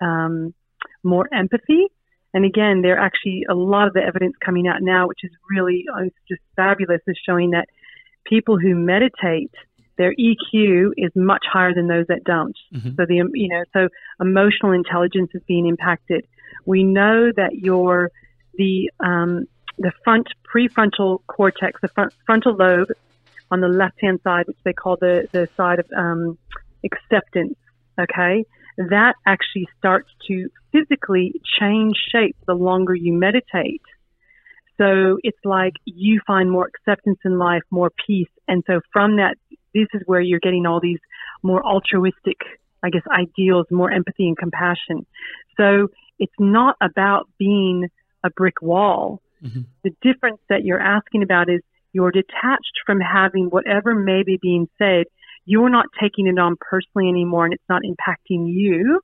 [0.00, 0.54] um,
[1.02, 1.86] more empathy
[2.34, 5.30] and again, there are actually a lot of the evidence coming out now, which is
[5.50, 7.66] really uh, just fabulous, is showing that
[8.24, 9.52] people who meditate,
[9.98, 12.56] their EQ is much higher than those that don't.
[12.74, 12.90] Mm-hmm.
[12.96, 13.88] So the you know so
[14.20, 16.26] emotional intelligence is being impacted.
[16.64, 18.10] We know that your
[18.54, 19.46] the um,
[19.78, 22.88] the front prefrontal cortex, the front, frontal lobe
[23.50, 26.38] on the left hand side, which they call the the side of um,
[26.84, 27.56] acceptance.
[27.98, 28.44] Okay,
[28.76, 33.82] that actually starts to physically change shape the longer you meditate.
[34.78, 38.30] So it's like you find more acceptance in life, more peace.
[38.48, 39.36] And so from that,
[39.74, 40.98] this is where you're getting all these
[41.42, 42.38] more altruistic,
[42.82, 45.06] I guess, ideals, more empathy and compassion.
[45.56, 47.88] So it's not about being
[48.24, 49.20] a brick wall.
[49.42, 49.60] Mm-hmm.
[49.84, 51.60] The difference that you're asking about is
[51.92, 55.06] you're detached from having whatever may be being said
[55.44, 59.00] you're not taking it on personally anymore and it's not impacting you.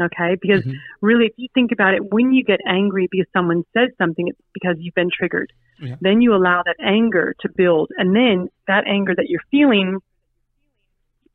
[0.00, 0.36] Okay.
[0.40, 0.76] Because mm-hmm.
[1.02, 4.40] really, if you think about it, when you get angry because someone says something, it's
[4.54, 5.52] because you've been triggered.
[5.80, 5.96] Yeah.
[6.00, 7.90] Then you allow that anger to build.
[7.96, 9.98] And then that anger that you're feeling,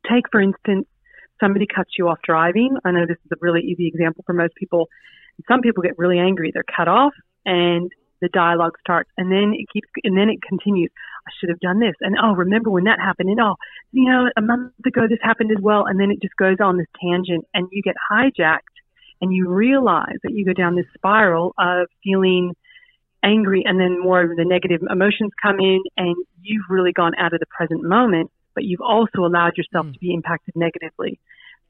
[0.09, 0.87] take for instance,
[1.39, 2.77] somebody cuts you off driving.
[2.85, 4.87] I know this is a really easy example for most people.
[5.47, 6.51] Some people get really angry.
[6.53, 7.13] They're cut off
[7.45, 10.89] and the dialogue starts and then it keeps and then it continues.
[11.27, 11.95] I should have done this.
[12.01, 13.29] And oh remember when that happened?
[13.29, 13.55] And oh
[13.91, 15.85] you know a month ago this happened as well.
[15.85, 18.73] And then it just goes on this tangent and you get hijacked
[19.21, 22.55] and you realize that you go down this spiral of feeling
[23.23, 27.33] angry and then more of the negative emotions come in and you've really gone out
[27.33, 29.93] of the present moment but you've also allowed yourself mm.
[29.93, 31.19] to be impacted negatively.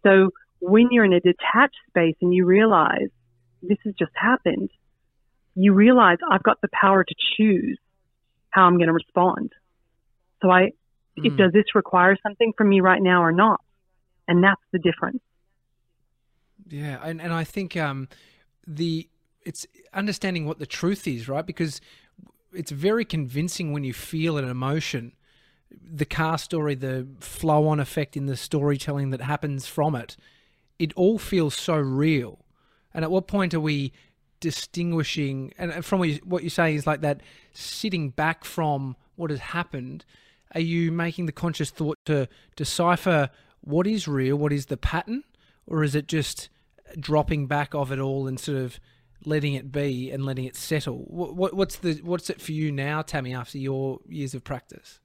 [0.03, 3.09] So when you're in a detached space and you realize
[3.61, 4.69] this has just happened
[5.55, 7.77] you realize I've got the power to choose
[8.49, 9.53] how I'm going to respond.
[10.41, 10.71] So I,
[11.17, 11.25] mm.
[11.25, 13.61] it, does this require something from me right now or not?
[14.27, 15.21] And that's the difference.
[16.69, 18.07] Yeah, and and I think um,
[18.65, 19.09] the
[19.41, 21.45] it's understanding what the truth is, right?
[21.45, 21.81] Because
[22.53, 25.13] it's very convincing when you feel an emotion.
[25.69, 30.15] The car story, the flow on effect in the storytelling that happens from it,
[30.79, 32.45] it all feels so real.
[32.93, 33.91] And at what point are we
[34.43, 37.21] distinguishing and from what you're saying is like that
[37.53, 40.03] sitting back from what has happened
[40.53, 42.27] are you making the conscious thought to
[42.57, 43.29] decipher
[43.61, 45.23] what is real what is the pattern
[45.65, 46.49] or is it just
[46.99, 48.81] dropping back of it all and sort of
[49.25, 51.05] letting it be and letting it settle?
[51.07, 54.99] What, what, what's the what's it for you now tami after your years of practice?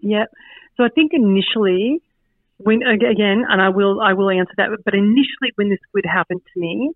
[0.00, 0.24] Yeah
[0.78, 2.00] so i think initially
[2.56, 6.38] when again and i will i will answer that but initially when this would happen
[6.38, 6.90] to me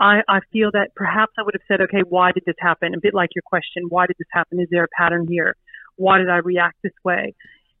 [0.00, 2.94] I, I feel that perhaps I would have said, okay, why did this happen?
[2.94, 4.60] A bit like your question, why did this happen?
[4.60, 5.56] Is there a pattern here?
[5.96, 7.34] Why did I react this way?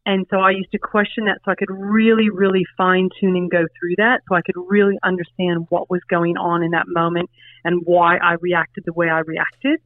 [0.06, 3.50] And so I used to question that so I could really, really fine tune and
[3.50, 7.30] go through that so I could really understand what was going on in that moment
[7.64, 9.80] and why I reacted the way I reacted.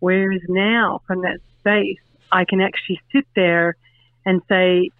[0.00, 1.98] Whereas now, from that space,
[2.32, 3.76] I can actually sit there
[4.24, 4.90] and say,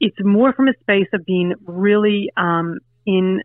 [0.00, 3.42] it's more from a space of being really um, in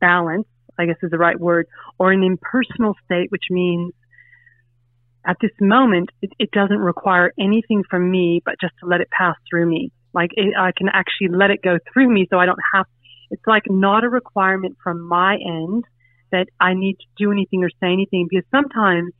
[0.00, 0.46] balance
[0.80, 1.66] I guess is the right word,
[1.98, 3.92] or an impersonal state, which means
[5.26, 9.08] at this moment, it, it doesn't require anything from me but just to let it
[9.10, 9.92] pass through me.
[10.12, 12.86] Like it, I can actually let it go through me so I don't have,
[13.30, 15.84] it's like not a requirement from my end
[16.32, 19.12] that I need to do anything or say anything because sometimes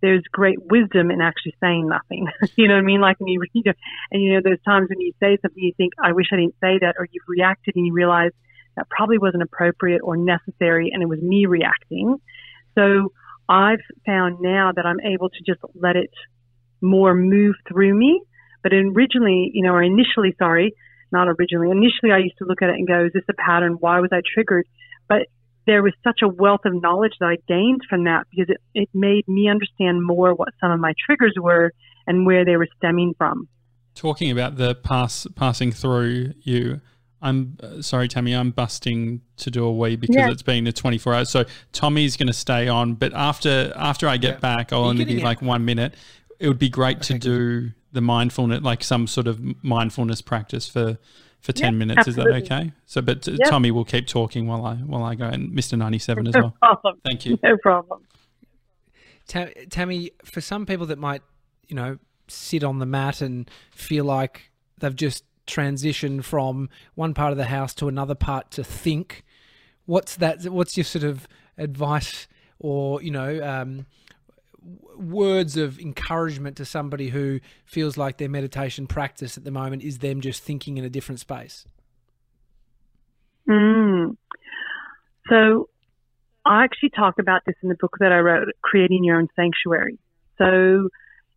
[0.00, 2.26] there's great wisdom in actually saying nothing.
[2.56, 3.00] you know what I mean?
[3.00, 3.76] Like when you read it,
[4.10, 6.56] and you know, there's times when you say something you think, I wish I didn't
[6.60, 8.32] say that, or you've reacted and you realize
[8.76, 12.16] that probably wasn't appropriate or necessary and it was me reacting.
[12.74, 13.12] So
[13.48, 16.10] I've found now that I'm able to just let it
[16.80, 18.22] more move through me.
[18.62, 20.72] But originally, you know, or initially, sorry,
[21.10, 21.70] not originally.
[21.70, 23.74] Initially, I used to look at it and go, "Is this a pattern?
[23.80, 24.66] Why was I triggered?"
[25.08, 25.26] But
[25.66, 28.88] there was such a wealth of knowledge that I gained from that because it, it
[28.94, 31.72] made me understand more what some of my triggers were
[32.06, 33.48] and where they were stemming from.
[33.94, 36.80] Talking about the pass passing through you,
[37.22, 40.30] I'm uh, sorry, Tami, I'm busting to do a wee because yeah.
[40.30, 41.30] it's been a 24 hours.
[41.30, 44.40] So Tommy's going to stay on, but after after I get yeah.
[44.40, 45.94] back, I'll only be like one minute.
[46.40, 50.68] It would be great okay, to do the mindfulness, like some sort of mindfulness practice
[50.68, 50.98] for
[51.40, 51.98] for 10 yep, minutes.
[52.08, 52.40] Absolutely.
[52.40, 52.72] Is that okay?
[52.86, 53.38] So, but yep.
[53.48, 55.78] Tommy will keep talking while I while I go, and Mr.
[55.78, 56.56] 97 as well.
[56.60, 57.00] Problem.
[57.04, 57.38] Thank you.
[57.42, 58.02] No problem.
[59.28, 61.22] Tami, for some people that might,
[61.68, 67.32] you know, sit on the mat and feel like they've just transitioned from one part
[67.32, 69.24] of the house to another part to think,
[69.86, 70.44] what's that?
[70.44, 71.26] What's your sort of
[71.58, 72.28] advice
[72.58, 73.86] or, you know, um,
[74.96, 79.98] words of encouragement to somebody who feels like their meditation practice at the moment is
[79.98, 81.66] them just thinking in a different space?
[83.48, 84.16] Mm.
[85.28, 85.68] So,
[86.44, 89.98] I actually talk about this in the book that I wrote, Creating Your Own Sanctuary.
[90.38, 90.88] So,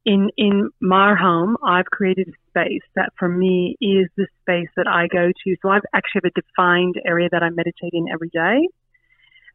[0.05, 4.87] in in my home, I've created a space that for me is the space that
[4.87, 5.55] I go to.
[5.61, 8.67] So, I've actually have a defined area that I meditate in every day,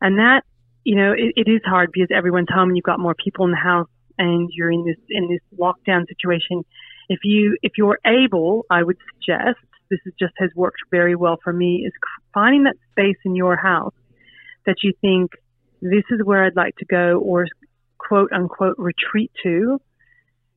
[0.00, 0.42] and that
[0.84, 3.50] you know, it, it is hard because everyone's home and you've got more people in
[3.50, 6.64] the house and you're in this in this lockdown situation.
[7.08, 9.58] If you if you're able, I would suggest
[9.90, 11.92] this is just has worked very well for me is
[12.32, 13.94] finding that space in your house
[14.66, 15.32] that you think
[15.82, 17.46] this is where I'd like to go or
[17.98, 19.80] quote unquote retreat to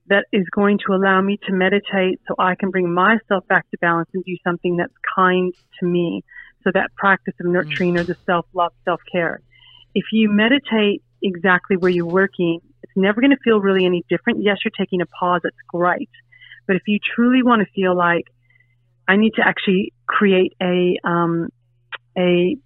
[0.08, 3.78] that is going to allow me to meditate so I can bring myself back to
[3.80, 6.24] balance and do something that's kind to me.
[6.64, 9.42] So that practice of nurturing or the self love, self care
[9.96, 14.44] if you meditate exactly where you're working, it's never going to feel really any different.
[14.44, 15.42] Yes, you're taking a pause.
[15.44, 16.10] That's great.
[16.68, 18.26] But if you truly want to feel like
[19.08, 21.50] I need to actually create a, um,
[22.18, 22.58] a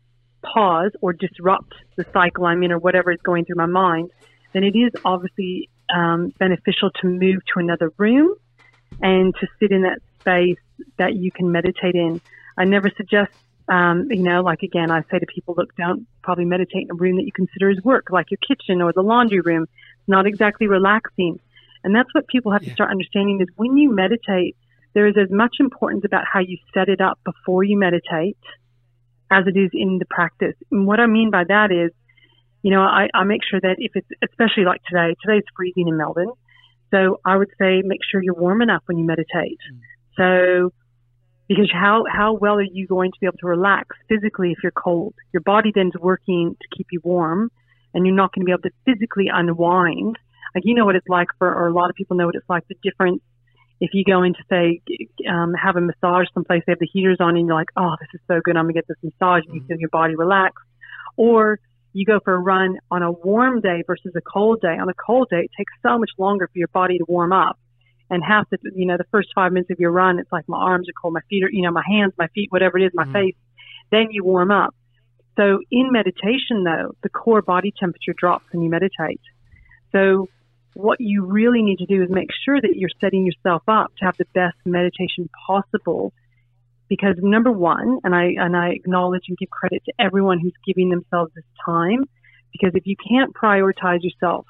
[0.44, 4.12] pause or disrupt the cycle I'm in or whatever is going through my mind,
[4.54, 8.36] then it is obviously um, beneficial to move to another room
[9.02, 10.58] and to sit in that space
[10.98, 12.22] that you can meditate in.
[12.58, 13.32] I never suggest
[13.70, 16.96] um, you know, like again, I say to people, look, don't probably meditate in a
[16.96, 19.64] room that you consider as work, like your kitchen or the laundry room.
[19.64, 21.40] It's not exactly relaxing.
[21.84, 22.70] And that's what people have yeah.
[22.70, 24.56] to start understanding is when you meditate,
[24.94, 28.38] there is as much importance about how you set it up before you meditate
[29.30, 30.56] as it is in the practice.
[30.72, 31.92] And what I mean by that is,
[32.68, 35.96] you know, I, I make sure that if it's, especially like today, today's freezing in
[35.96, 36.34] Melbourne.
[36.92, 39.58] So I would say make sure you're warm enough when you meditate.
[39.72, 39.80] Mm.
[40.18, 40.74] So
[41.48, 44.74] because how how well are you going to be able to relax physically if you're
[44.74, 45.14] cold?
[45.32, 47.52] Your body then's working to keep you warm,
[47.94, 50.18] and you're not going to be able to physically unwind.
[50.54, 52.50] Like you know what it's like for, or a lot of people know what it's
[52.50, 52.68] like.
[52.68, 53.22] The difference
[53.80, 54.82] if you go into say
[55.30, 58.10] um, have a massage someplace, they have the heaters on, and you're like, oh, this
[58.14, 60.62] is so good, I'm gonna get this massage, and you feel your body relax.
[61.16, 61.60] Or
[61.98, 64.78] you go for a run on a warm day versus a cold day.
[64.80, 67.58] On a cold day, it takes so much longer for your body to warm up
[68.10, 70.58] and half the you know the first five minutes of your run it's like my
[70.58, 72.92] arms are cold my feet are you know my hands my feet whatever it is
[72.94, 73.14] my mm-hmm.
[73.14, 73.36] face
[73.92, 74.74] then you warm up
[75.38, 79.22] so in meditation though the core body temperature drops when you meditate
[79.92, 80.28] so
[80.74, 84.06] what you really need to do is make sure that you're setting yourself up to
[84.06, 86.14] have the best meditation possible
[86.90, 90.90] because number one and i and i acknowledge and give credit to everyone who's giving
[90.90, 92.04] themselves this time
[92.52, 94.46] because if you can't prioritize yourself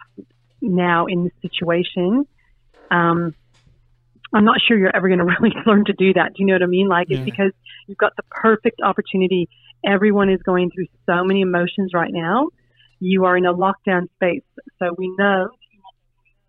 [0.62, 2.26] now in this situation
[2.90, 3.36] um,
[4.34, 6.34] I'm not sure you're ever going to really learn to do that.
[6.34, 6.88] Do you know what I mean?
[6.88, 7.18] Like, yeah.
[7.18, 7.52] it's because
[7.88, 9.50] you've got the perfect opportunity.
[9.86, 12.50] Everyone is going through so many emotions right now.
[13.00, 14.44] You are in a lockdown space,
[14.80, 15.50] so we know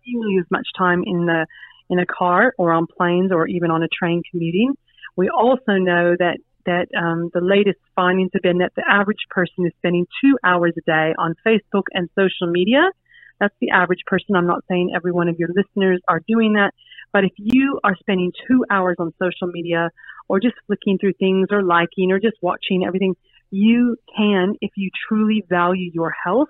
[0.03, 1.45] you lose much time in the
[1.91, 4.73] in a car or on planes or even on a train commuting.
[5.15, 9.65] We also know that that um, the latest findings have been that the average person
[9.65, 12.91] is spending two hours a day on Facebook and social media.
[13.39, 14.35] That's the average person.
[14.35, 16.73] I'm not saying every one of your listeners are doing that,
[17.13, 19.89] but if you are spending two hours on social media
[20.27, 23.15] or just flicking through things or liking or just watching everything,
[23.49, 26.49] you can, if you truly value your health,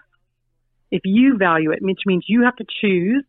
[0.92, 3.24] if you value it, which means you have to choose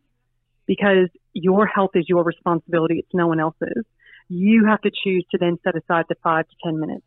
[0.65, 3.85] because your health is your responsibility, it's no one else's.
[4.33, 7.03] You have to choose to then set aside the five to 10 minutes.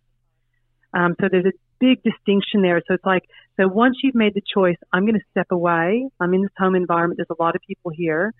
[0.92, 2.82] Um, so there's a big distinction there.
[2.86, 3.22] So it's like,
[3.58, 6.06] so once you've made the choice, I'm going to step away.
[6.20, 7.16] I'm in this home environment.
[7.16, 8.34] There's a lot of people here.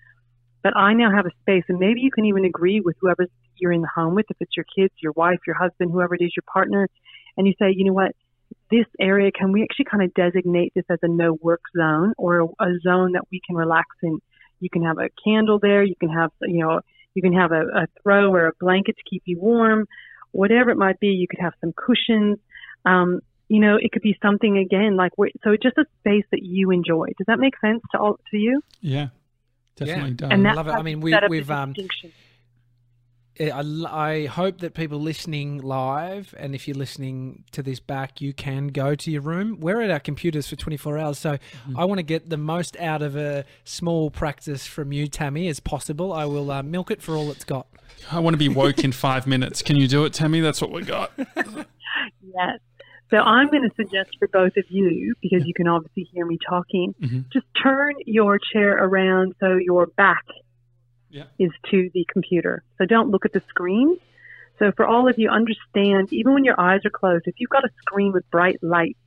[0.61, 3.25] But I now have a space, and maybe you can even agree with whoever
[3.57, 6.21] you're in the home with, if it's your kids, your wife, your husband, whoever it
[6.21, 6.87] is, your partner,
[7.37, 8.11] and you say, you know what,
[8.71, 12.39] this area, can we actually kind of designate this as a no work zone or
[12.39, 14.19] a, a zone that we can relax in?
[14.59, 16.81] You can have a candle there, you can have, you know,
[17.15, 19.87] you can have a, a throw or a blanket to keep you warm,
[20.31, 21.07] whatever it might be.
[21.07, 22.37] You could have some cushions.
[22.85, 25.13] Um, you know, it could be something again like
[25.43, 25.55] so.
[25.61, 27.07] Just a space that you enjoy.
[27.17, 28.61] Does that make sense to all to you?
[28.81, 29.07] Yeah,
[29.75, 30.15] definitely yeah.
[30.17, 30.29] does.
[30.31, 30.71] And I love it.
[30.71, 31.73] I mean, we, have um,
[33.39, 33.49] I,
[33.89, 38.67] I hope that people listening live, and if you're listening to this back, you can
[38.67, 39.57] go to your room.
[39.59, 41.77] We're at our computers for 24 hours, so mm-hmm.
[41.77, 45.59] I want to get the most out of a small practice from you, Tami, as
[45.59, 46.13] possible.
[46.13, 47.67] I will uh, milk it for all it's got.
[48.11, 49.61] I want to be woke in five minutes.
[49.61, 50.41] Can you do it, Tami?
[50.41, 51.11] That's what we got.
[51.17, 52.59] yes.
[53.11, 56.37] So I'm going to suggest for both of you, because you can obviously hear me
[56.47, 57.19] talking, mm-hmm.
[57.31, 60.23] just turn your chair around so your back
[61.15, 61.23] yeah.
[61.39, 62.63] is to the computer.
[62.77, 63.97] So don't look at the screen.
[64.59, 67.63] So for all of you, understand, even when your eyes are closed, if you've got
[67.63, 68.97] a screen with bright light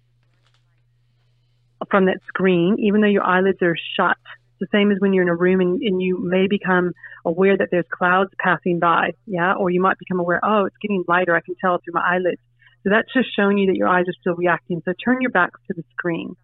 [1.90, 4.16] from that screen, even though your eyelids are shut,
[4.58, 6.92] the same as when you're in a room and, and you may become
[7.24, 11.04] aware that there's clouds passing by, yeah, or you might become aware, oh, it's getting
[11.06, 12.40] lighter, I can tell through my eyelids.
[12.82, 14.82] So that's just showing you that your eyes are still reacting.
[14.84, 16.36] So turn your backs to the screen.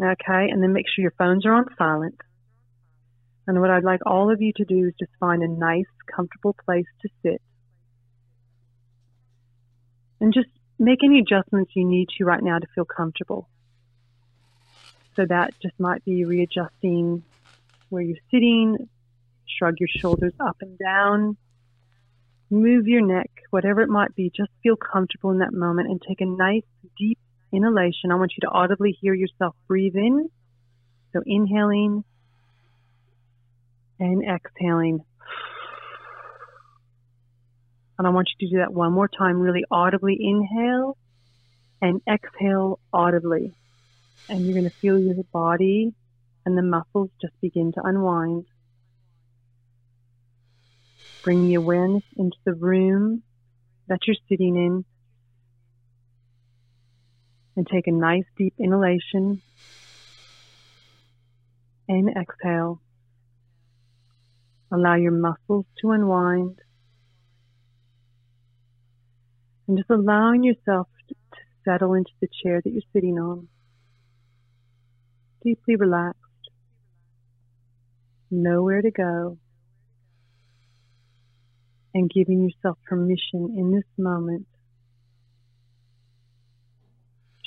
[0.00, 2.20] Okay, and then make sure your phones are on silent.
[3.46, 5.84] And what I'd like all of you to do is just find a nice,
[6.14, 7.42] comfortable place to sit.
[10.20, 13.48] And just make any adjustments you need to right now to feel comfortable.
[15.16, 17.22] So that just might be readjusting
[17.88, 18.88] where you're sitting,
[19.46, 21.36] shrug your shoulders up and down,
[22.50, 24.32] move your neck, whatever it might be.
[24.34, 26.64] Just feel comfortable in that moment and take a nice,
[26.98, 27.18] deep
[27.52, 28.10] inhalation.
[28.10, 30.30] I want you to audibly hear yourself breathe in.
[31.12, 32.04] So inhaling
[33.98, 35.00] and exhaling.
[37.98, 40.96] And I want you to do that one more time, really audibly inhale
[41.80, 43.54] and exhale audibly.
[44.28, 45.94] And you're going to feel your body
[46.44, 48.46] and the muscles just begin to unwind.
[51.22, 53.22] Bring the awareness into the room
[53.88, 54.84] that you're sitting in.
[57.56, 59.40] And take a nice deep inhalation
[61.88, 62.80] and exhale.
[64.74, 66.58] Allow your muscles to unwind.
[69.68, 71.14] And just allowing yourself to
[71.64, 73.46] settle into the chair that you're sitting on.
[75.44, 76.18] Deeply relaxed.
[78.32, 79.38] Nowhere to go.
[81.94, 84.48] And giving yourself permission in this moment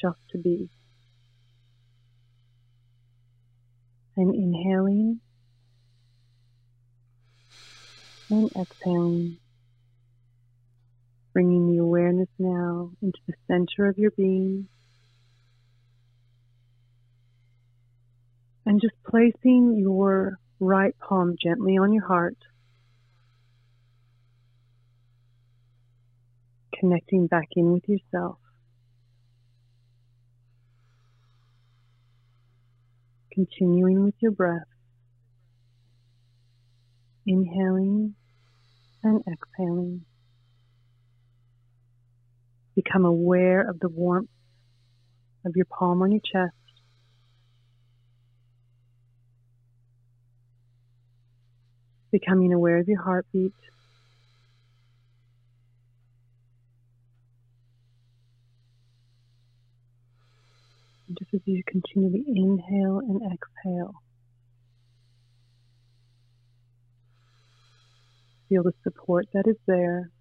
[0.01, 0.69] just to be.
[4.15, 5.19] And inhaling
[8.29, 9.37] and exhaling,
[11.33, 14.67] bringing the awareness now into the center of your being.
[18.65, 22.37] And just placing your right palm gently on your heart,
[26.77, 28.39] connecting back in with yourself.
[33.31, 34.76] Continuing with your breath
[37.27, 38.15] inhaling
[39.03, 40.05] and exhaling.
[42.75, 44.29] Become aware of the warmth
[45.45, 46.53] of your palm on your chest.
[52.11, 53.53] Becoming aware of your heartbeat.
[61.19, 63.93] just as you continually inhale and exhale,
[68.49, 70.11] Feel the support that is there.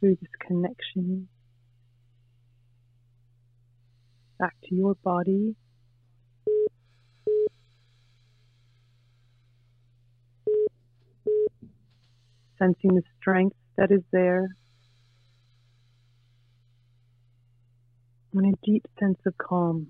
[0.00, 1.28] Through this connection
[4.38, 5.54] back to your body.
[12.58, 14.48] Sensing the strength that is there.
[18.32, 19.88] And a deep sense of calm.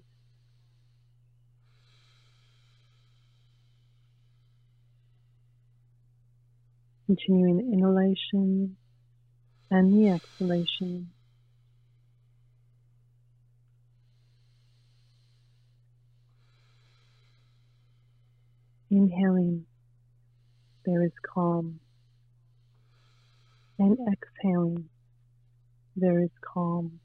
[7.07, 8.76] Continuing the inhalation
[9.70, 11.09] and the exhalation.
[18.90, 19.66] Inhaling,
[20.84, 21.78] there is calm.
[23.78, 24.88] And exhaling,
[25.94, 26.98] there is calm.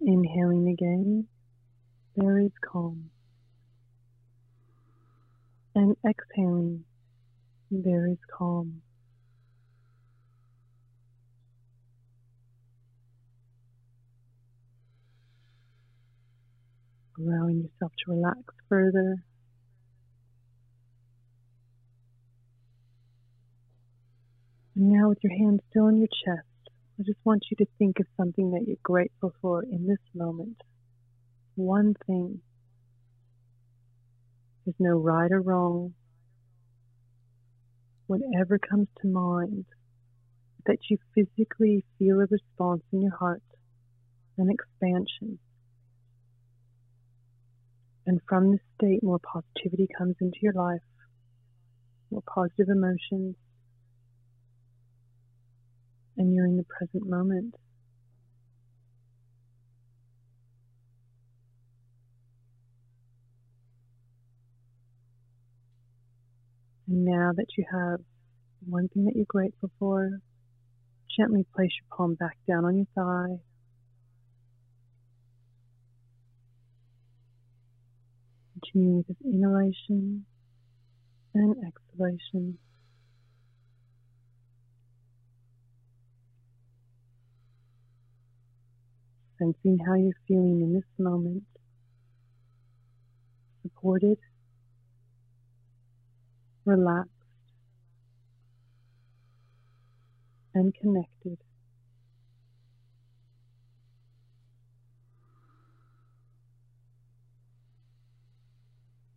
[0.00, 1.26] Inhaling again,
[2.16, 3.10] there is calm
[5.76, 6.84] and exhaling,
[7.70, 8.80] there is calm.
[17.18, 18.38] Allowing yourself to relax
[18.70, 19.22] further.
[24.74, 26.46] And now, with your hand still on your chest,
[26.98, 30.62] I just want you to think of something that you're grateful for in this moment.
[31.54, 32.40] One thing
[34.66, 35.94] there's no right or wrong.
[38.08, 39.64] Whatever comes to mind,
[40.66, 43.42] that you physically feel a response in your heart,
[44.36, 45.38] an expansion.
[48.06, 50.82] And from this state, more positivity comes into your life,
[52.10, 53.36] more positive emotions,
[56.16, 57.54] and you're in the present moment.
[66.88, 68.00] And now that you have
[68.68, 70.20] one thing that you're grateful for,
[71.16, 73.40] gently place your palm back down on your thigh.
[78.62, 80.24] Continue with inhalation
[81.34, 82.58] and exhalation.
[89.38, 91.44] Sensing how you're feeling in this moment.
[93.62, 94.18] Supported,
[96.66, 97.10] relaxed,
[100.54, 101.38] and connected.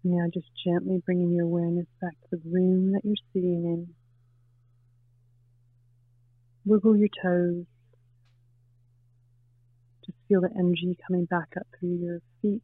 [0.03, 3.89] Now just gently bringing your awareness back to the room that you're sitting in.
[6.65, 7.65] Wiggle your toes.
[10.05, 12.63] Just feel the energy coming back up through your feet,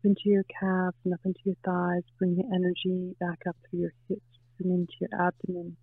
[0.00, 2.02] up into your calves and up into your thighs.
[2.18, 4.22] Bring the energy back up through your hips
[4.58, 5.76] and into your abdomen.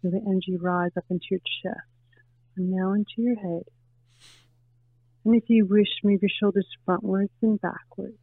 [0.00, 1.80] Feel the energy rise up into your chest
[2.56, 3.64] and now into your head.
[5.24, 8.18] And if you wish, move your shoulders frontwards and backwards.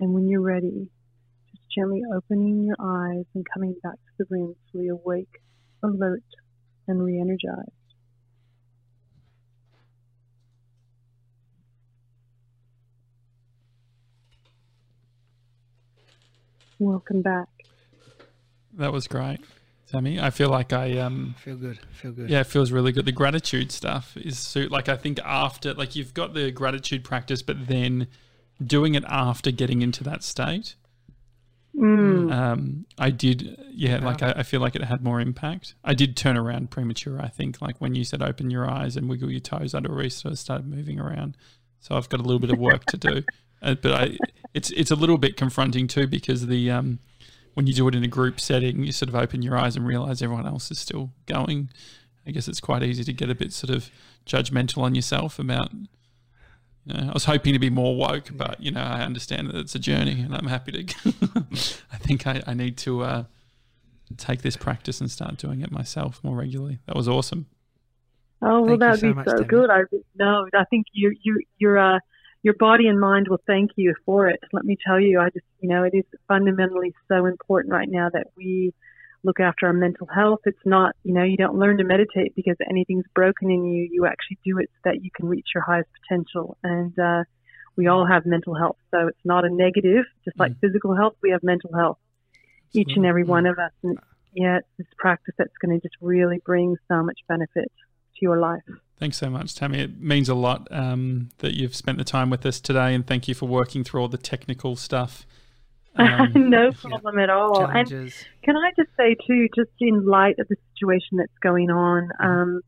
[0.00, 0.90] And when you're ready,
[1.52, 5.42] just gently opening your eyes and coming back to the room fully awake,
[5.82, 6.22] alert,
[6.88, 7.77] and re energized.
[16.78, 17.48] Welcome back.
[18.74, 19.40] That was great.
[19.90, 21.78] Tami, I feel like I um feel good.
[21.92, 22.28] Feel good.
[22.28, 23.06] Yeah, it feels really good.
[23.06, 27.42] The gratitude stuff is so like I think after like you've got the gratitude practice,
[27.42, 28.06] but then
[28.64, 30.74] doing it after getting into that state.
[31.74, 32.32] Mm.
[32.32, 34.04] Um, I did, yeah, yeah.
[34.04, 35.74] like I, I, feel like it had more impact.
[35.84, 37.20] I did turn around premature.
[37.20, 40.10] I think, like when you said open your eyes and wiggle your toes, I'd already
[40.10, 41.36] sort of started moving around.
[41.80, 43.22] So I've got a little bit of work to do,
[43.62, 44.18] uh, but I,
[44.54, 46.98] it's it's a little bit confronting too because the um,
[47.54, 49.86] when you do it in a group setting, you sort of open your eyes and
[49.86, 51.70] realize everyone else is still going.
[52.26, 53.90] I guess it's quite easy to get a bit sort of
[54.26, 55.72] judgmental on yourself about.
[56.84, 59.56] You know, I was hoping to be more woke, but you know, I understand that
[59.56, 60.94] it's a journey, and I'm happy to.
[61.92, 63.24] I think I, I need to uh,
[64.16, 66.78] take this practice and start doing it myself more regularly.
[66.86, 67.46] That was awesome.
[68.40, 69.68] Oh well, that'd so be so good.
[69.68, 69.80] I
[70.14, 71.98] no, I think you you you're uh
[72.42, 74.40] your body and mind will thank you for it.
[74.52, 78.08] Let me tell you, I just, you know, it is fundamentally so important right now
[78.12, 78.72] that we
[79.24, 80.40] look after our mental health.
[80.44, 83.88] It's not, you know, you don't learn to meditate because anything's broken in you.
[83.90, 86.56] You actually do it so that you can reach your highest potential.
[86.62, 87.24] And uh,
[87.76, 88.76] we all have mental health.
[88.92, 90.60] So it's not a negative, just like mm.
[90.60, 91.98] physical health, we have mental health,
[92.72, 93.72] each and every one of us.
[93.82, 93.98] And
[94.32, 97.72] yeah, it's this practice that's going to just really bring so much benefit
[98.16, 98.62] to your life.
[98.98, 99.78] Thanks so much, Tami.
[99.78, 103.28] It means a lot um, that you've spent the time with us today, and thank
[103.28, 105.26] you for working through all the technical stuff.
[105.98, 107.24] Um, no problem yeah.
[107.24, 107.66] at all.
[107.66, 108.14] Challenges.
[108.14, 112.10] And can I just say too, just in light of the situation that's going on,
[112.20, 112.24] mm-hmm.
[112.24, 112.60] um,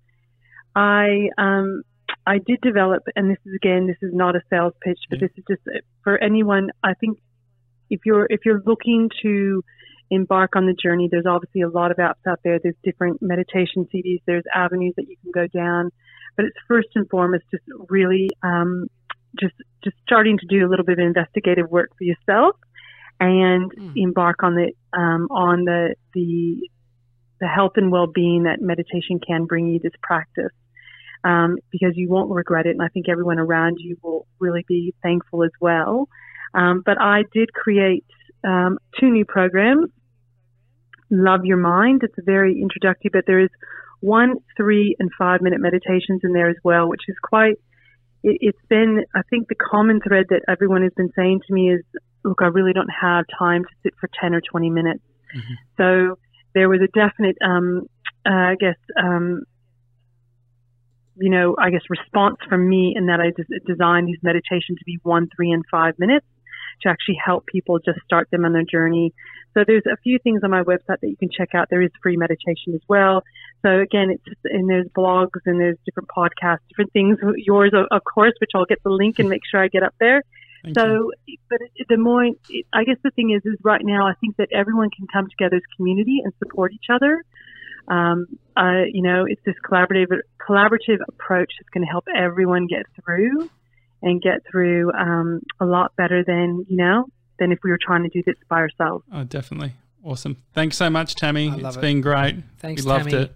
[0.74, 1.82] I um,
[2.26, 5.28] I did develop, and this is again, this is not a sales pitch, but yeah.
[5.28, 6.70] this is just uh, for anyone.
[6.82, 7.18] I think
[7.88, 9.62] if you're if you're looking to
[10.10, 12.58] embark on the journey, there's obviously a lot of apps out there.
[12.60, 14.22] There's different meditation CDs.
[14.26, 15.92] There's avenues that you can go down
[16.36, 18.86] but it's first and foremost just really um,
[19.38, 19.54] just
[19.84, 22.56] just starting to do a little bit of investigative work for yourself
[23.18, 23.92] and mm.
[23.96, 26.68] embark on the um, on the the
[27.40, 30.52] the health and well-being that meditation can bring you this practice.
[31.22, 34.94] Um, because you won't regret it and I think everyone around you will really be
[35.02, 36.08] thankful as well.
[36.54, 38.06] Um, but I did create
[38.42, 39.90] um, two new programs
[41.10, 42.02] love your mind.
[42.04, 43.50] It's very introductory but there is
[44.00, 47.56] one, three, and five minute meditations in there as well, which is quite.
[48.22, 51.72] It, has been, I think, the common thread that everyone has been saying to me
[51.72, 51.82] is,
[52.22, 55.02] look, I really don't have time to sit for 10 or 20 minutes.
[55.34, 55.54] Mm-hmm.
[55.78, 56.18] So
[56.54, 57.86] there was a definite, um,
[58.26, 59.44] uh, I guess, um,
[61.16, 64.84] you know, I guess response from me in that I just designed these meditations to
[64.84, 66.26] be one, three, and five minutes.
[66.82, 69.12] To actually help people just start them on their journey.
[69.54, 71.68] So there's a few things on my website that you can check out.
[71.70, 73.22] There is free meditation as well.
[73.62, 77.18] So again, it's and there's blogs and there's different podcasts, different things.
[77.36, 80.22] Yours, of course, which I'll get the link and make sure I get up there.
[80.62, 81.38] Thank so, you.
[81.48, 81.58] but
[81.88, 82.24] the more,
[82.72, 85.56] I guess the thing is, is right now I think that everyone can come together
[85.56, 87.24] as community and support each other.
[87.88, 90.08] Um, uh, you know, it's this collaborative
[90.38, 93.50] collaborative approach that's going to help everyone get through
[94.02, 97.06] and get through um, a lot better than you know
[97.38, 99.04] than if we were trying to do this by ourselves.
[99.12, 99.72] Oh, definitely.
[100.04, 100.42] Awesome.
[100.54, 101.64] Thanks so much, Tami.
[101.64, 101.80] It's it.
[101.80, 102.36] been great.
[102.58, 103.24] Thanks, we loved Tami.
[103.24, 103.34] it.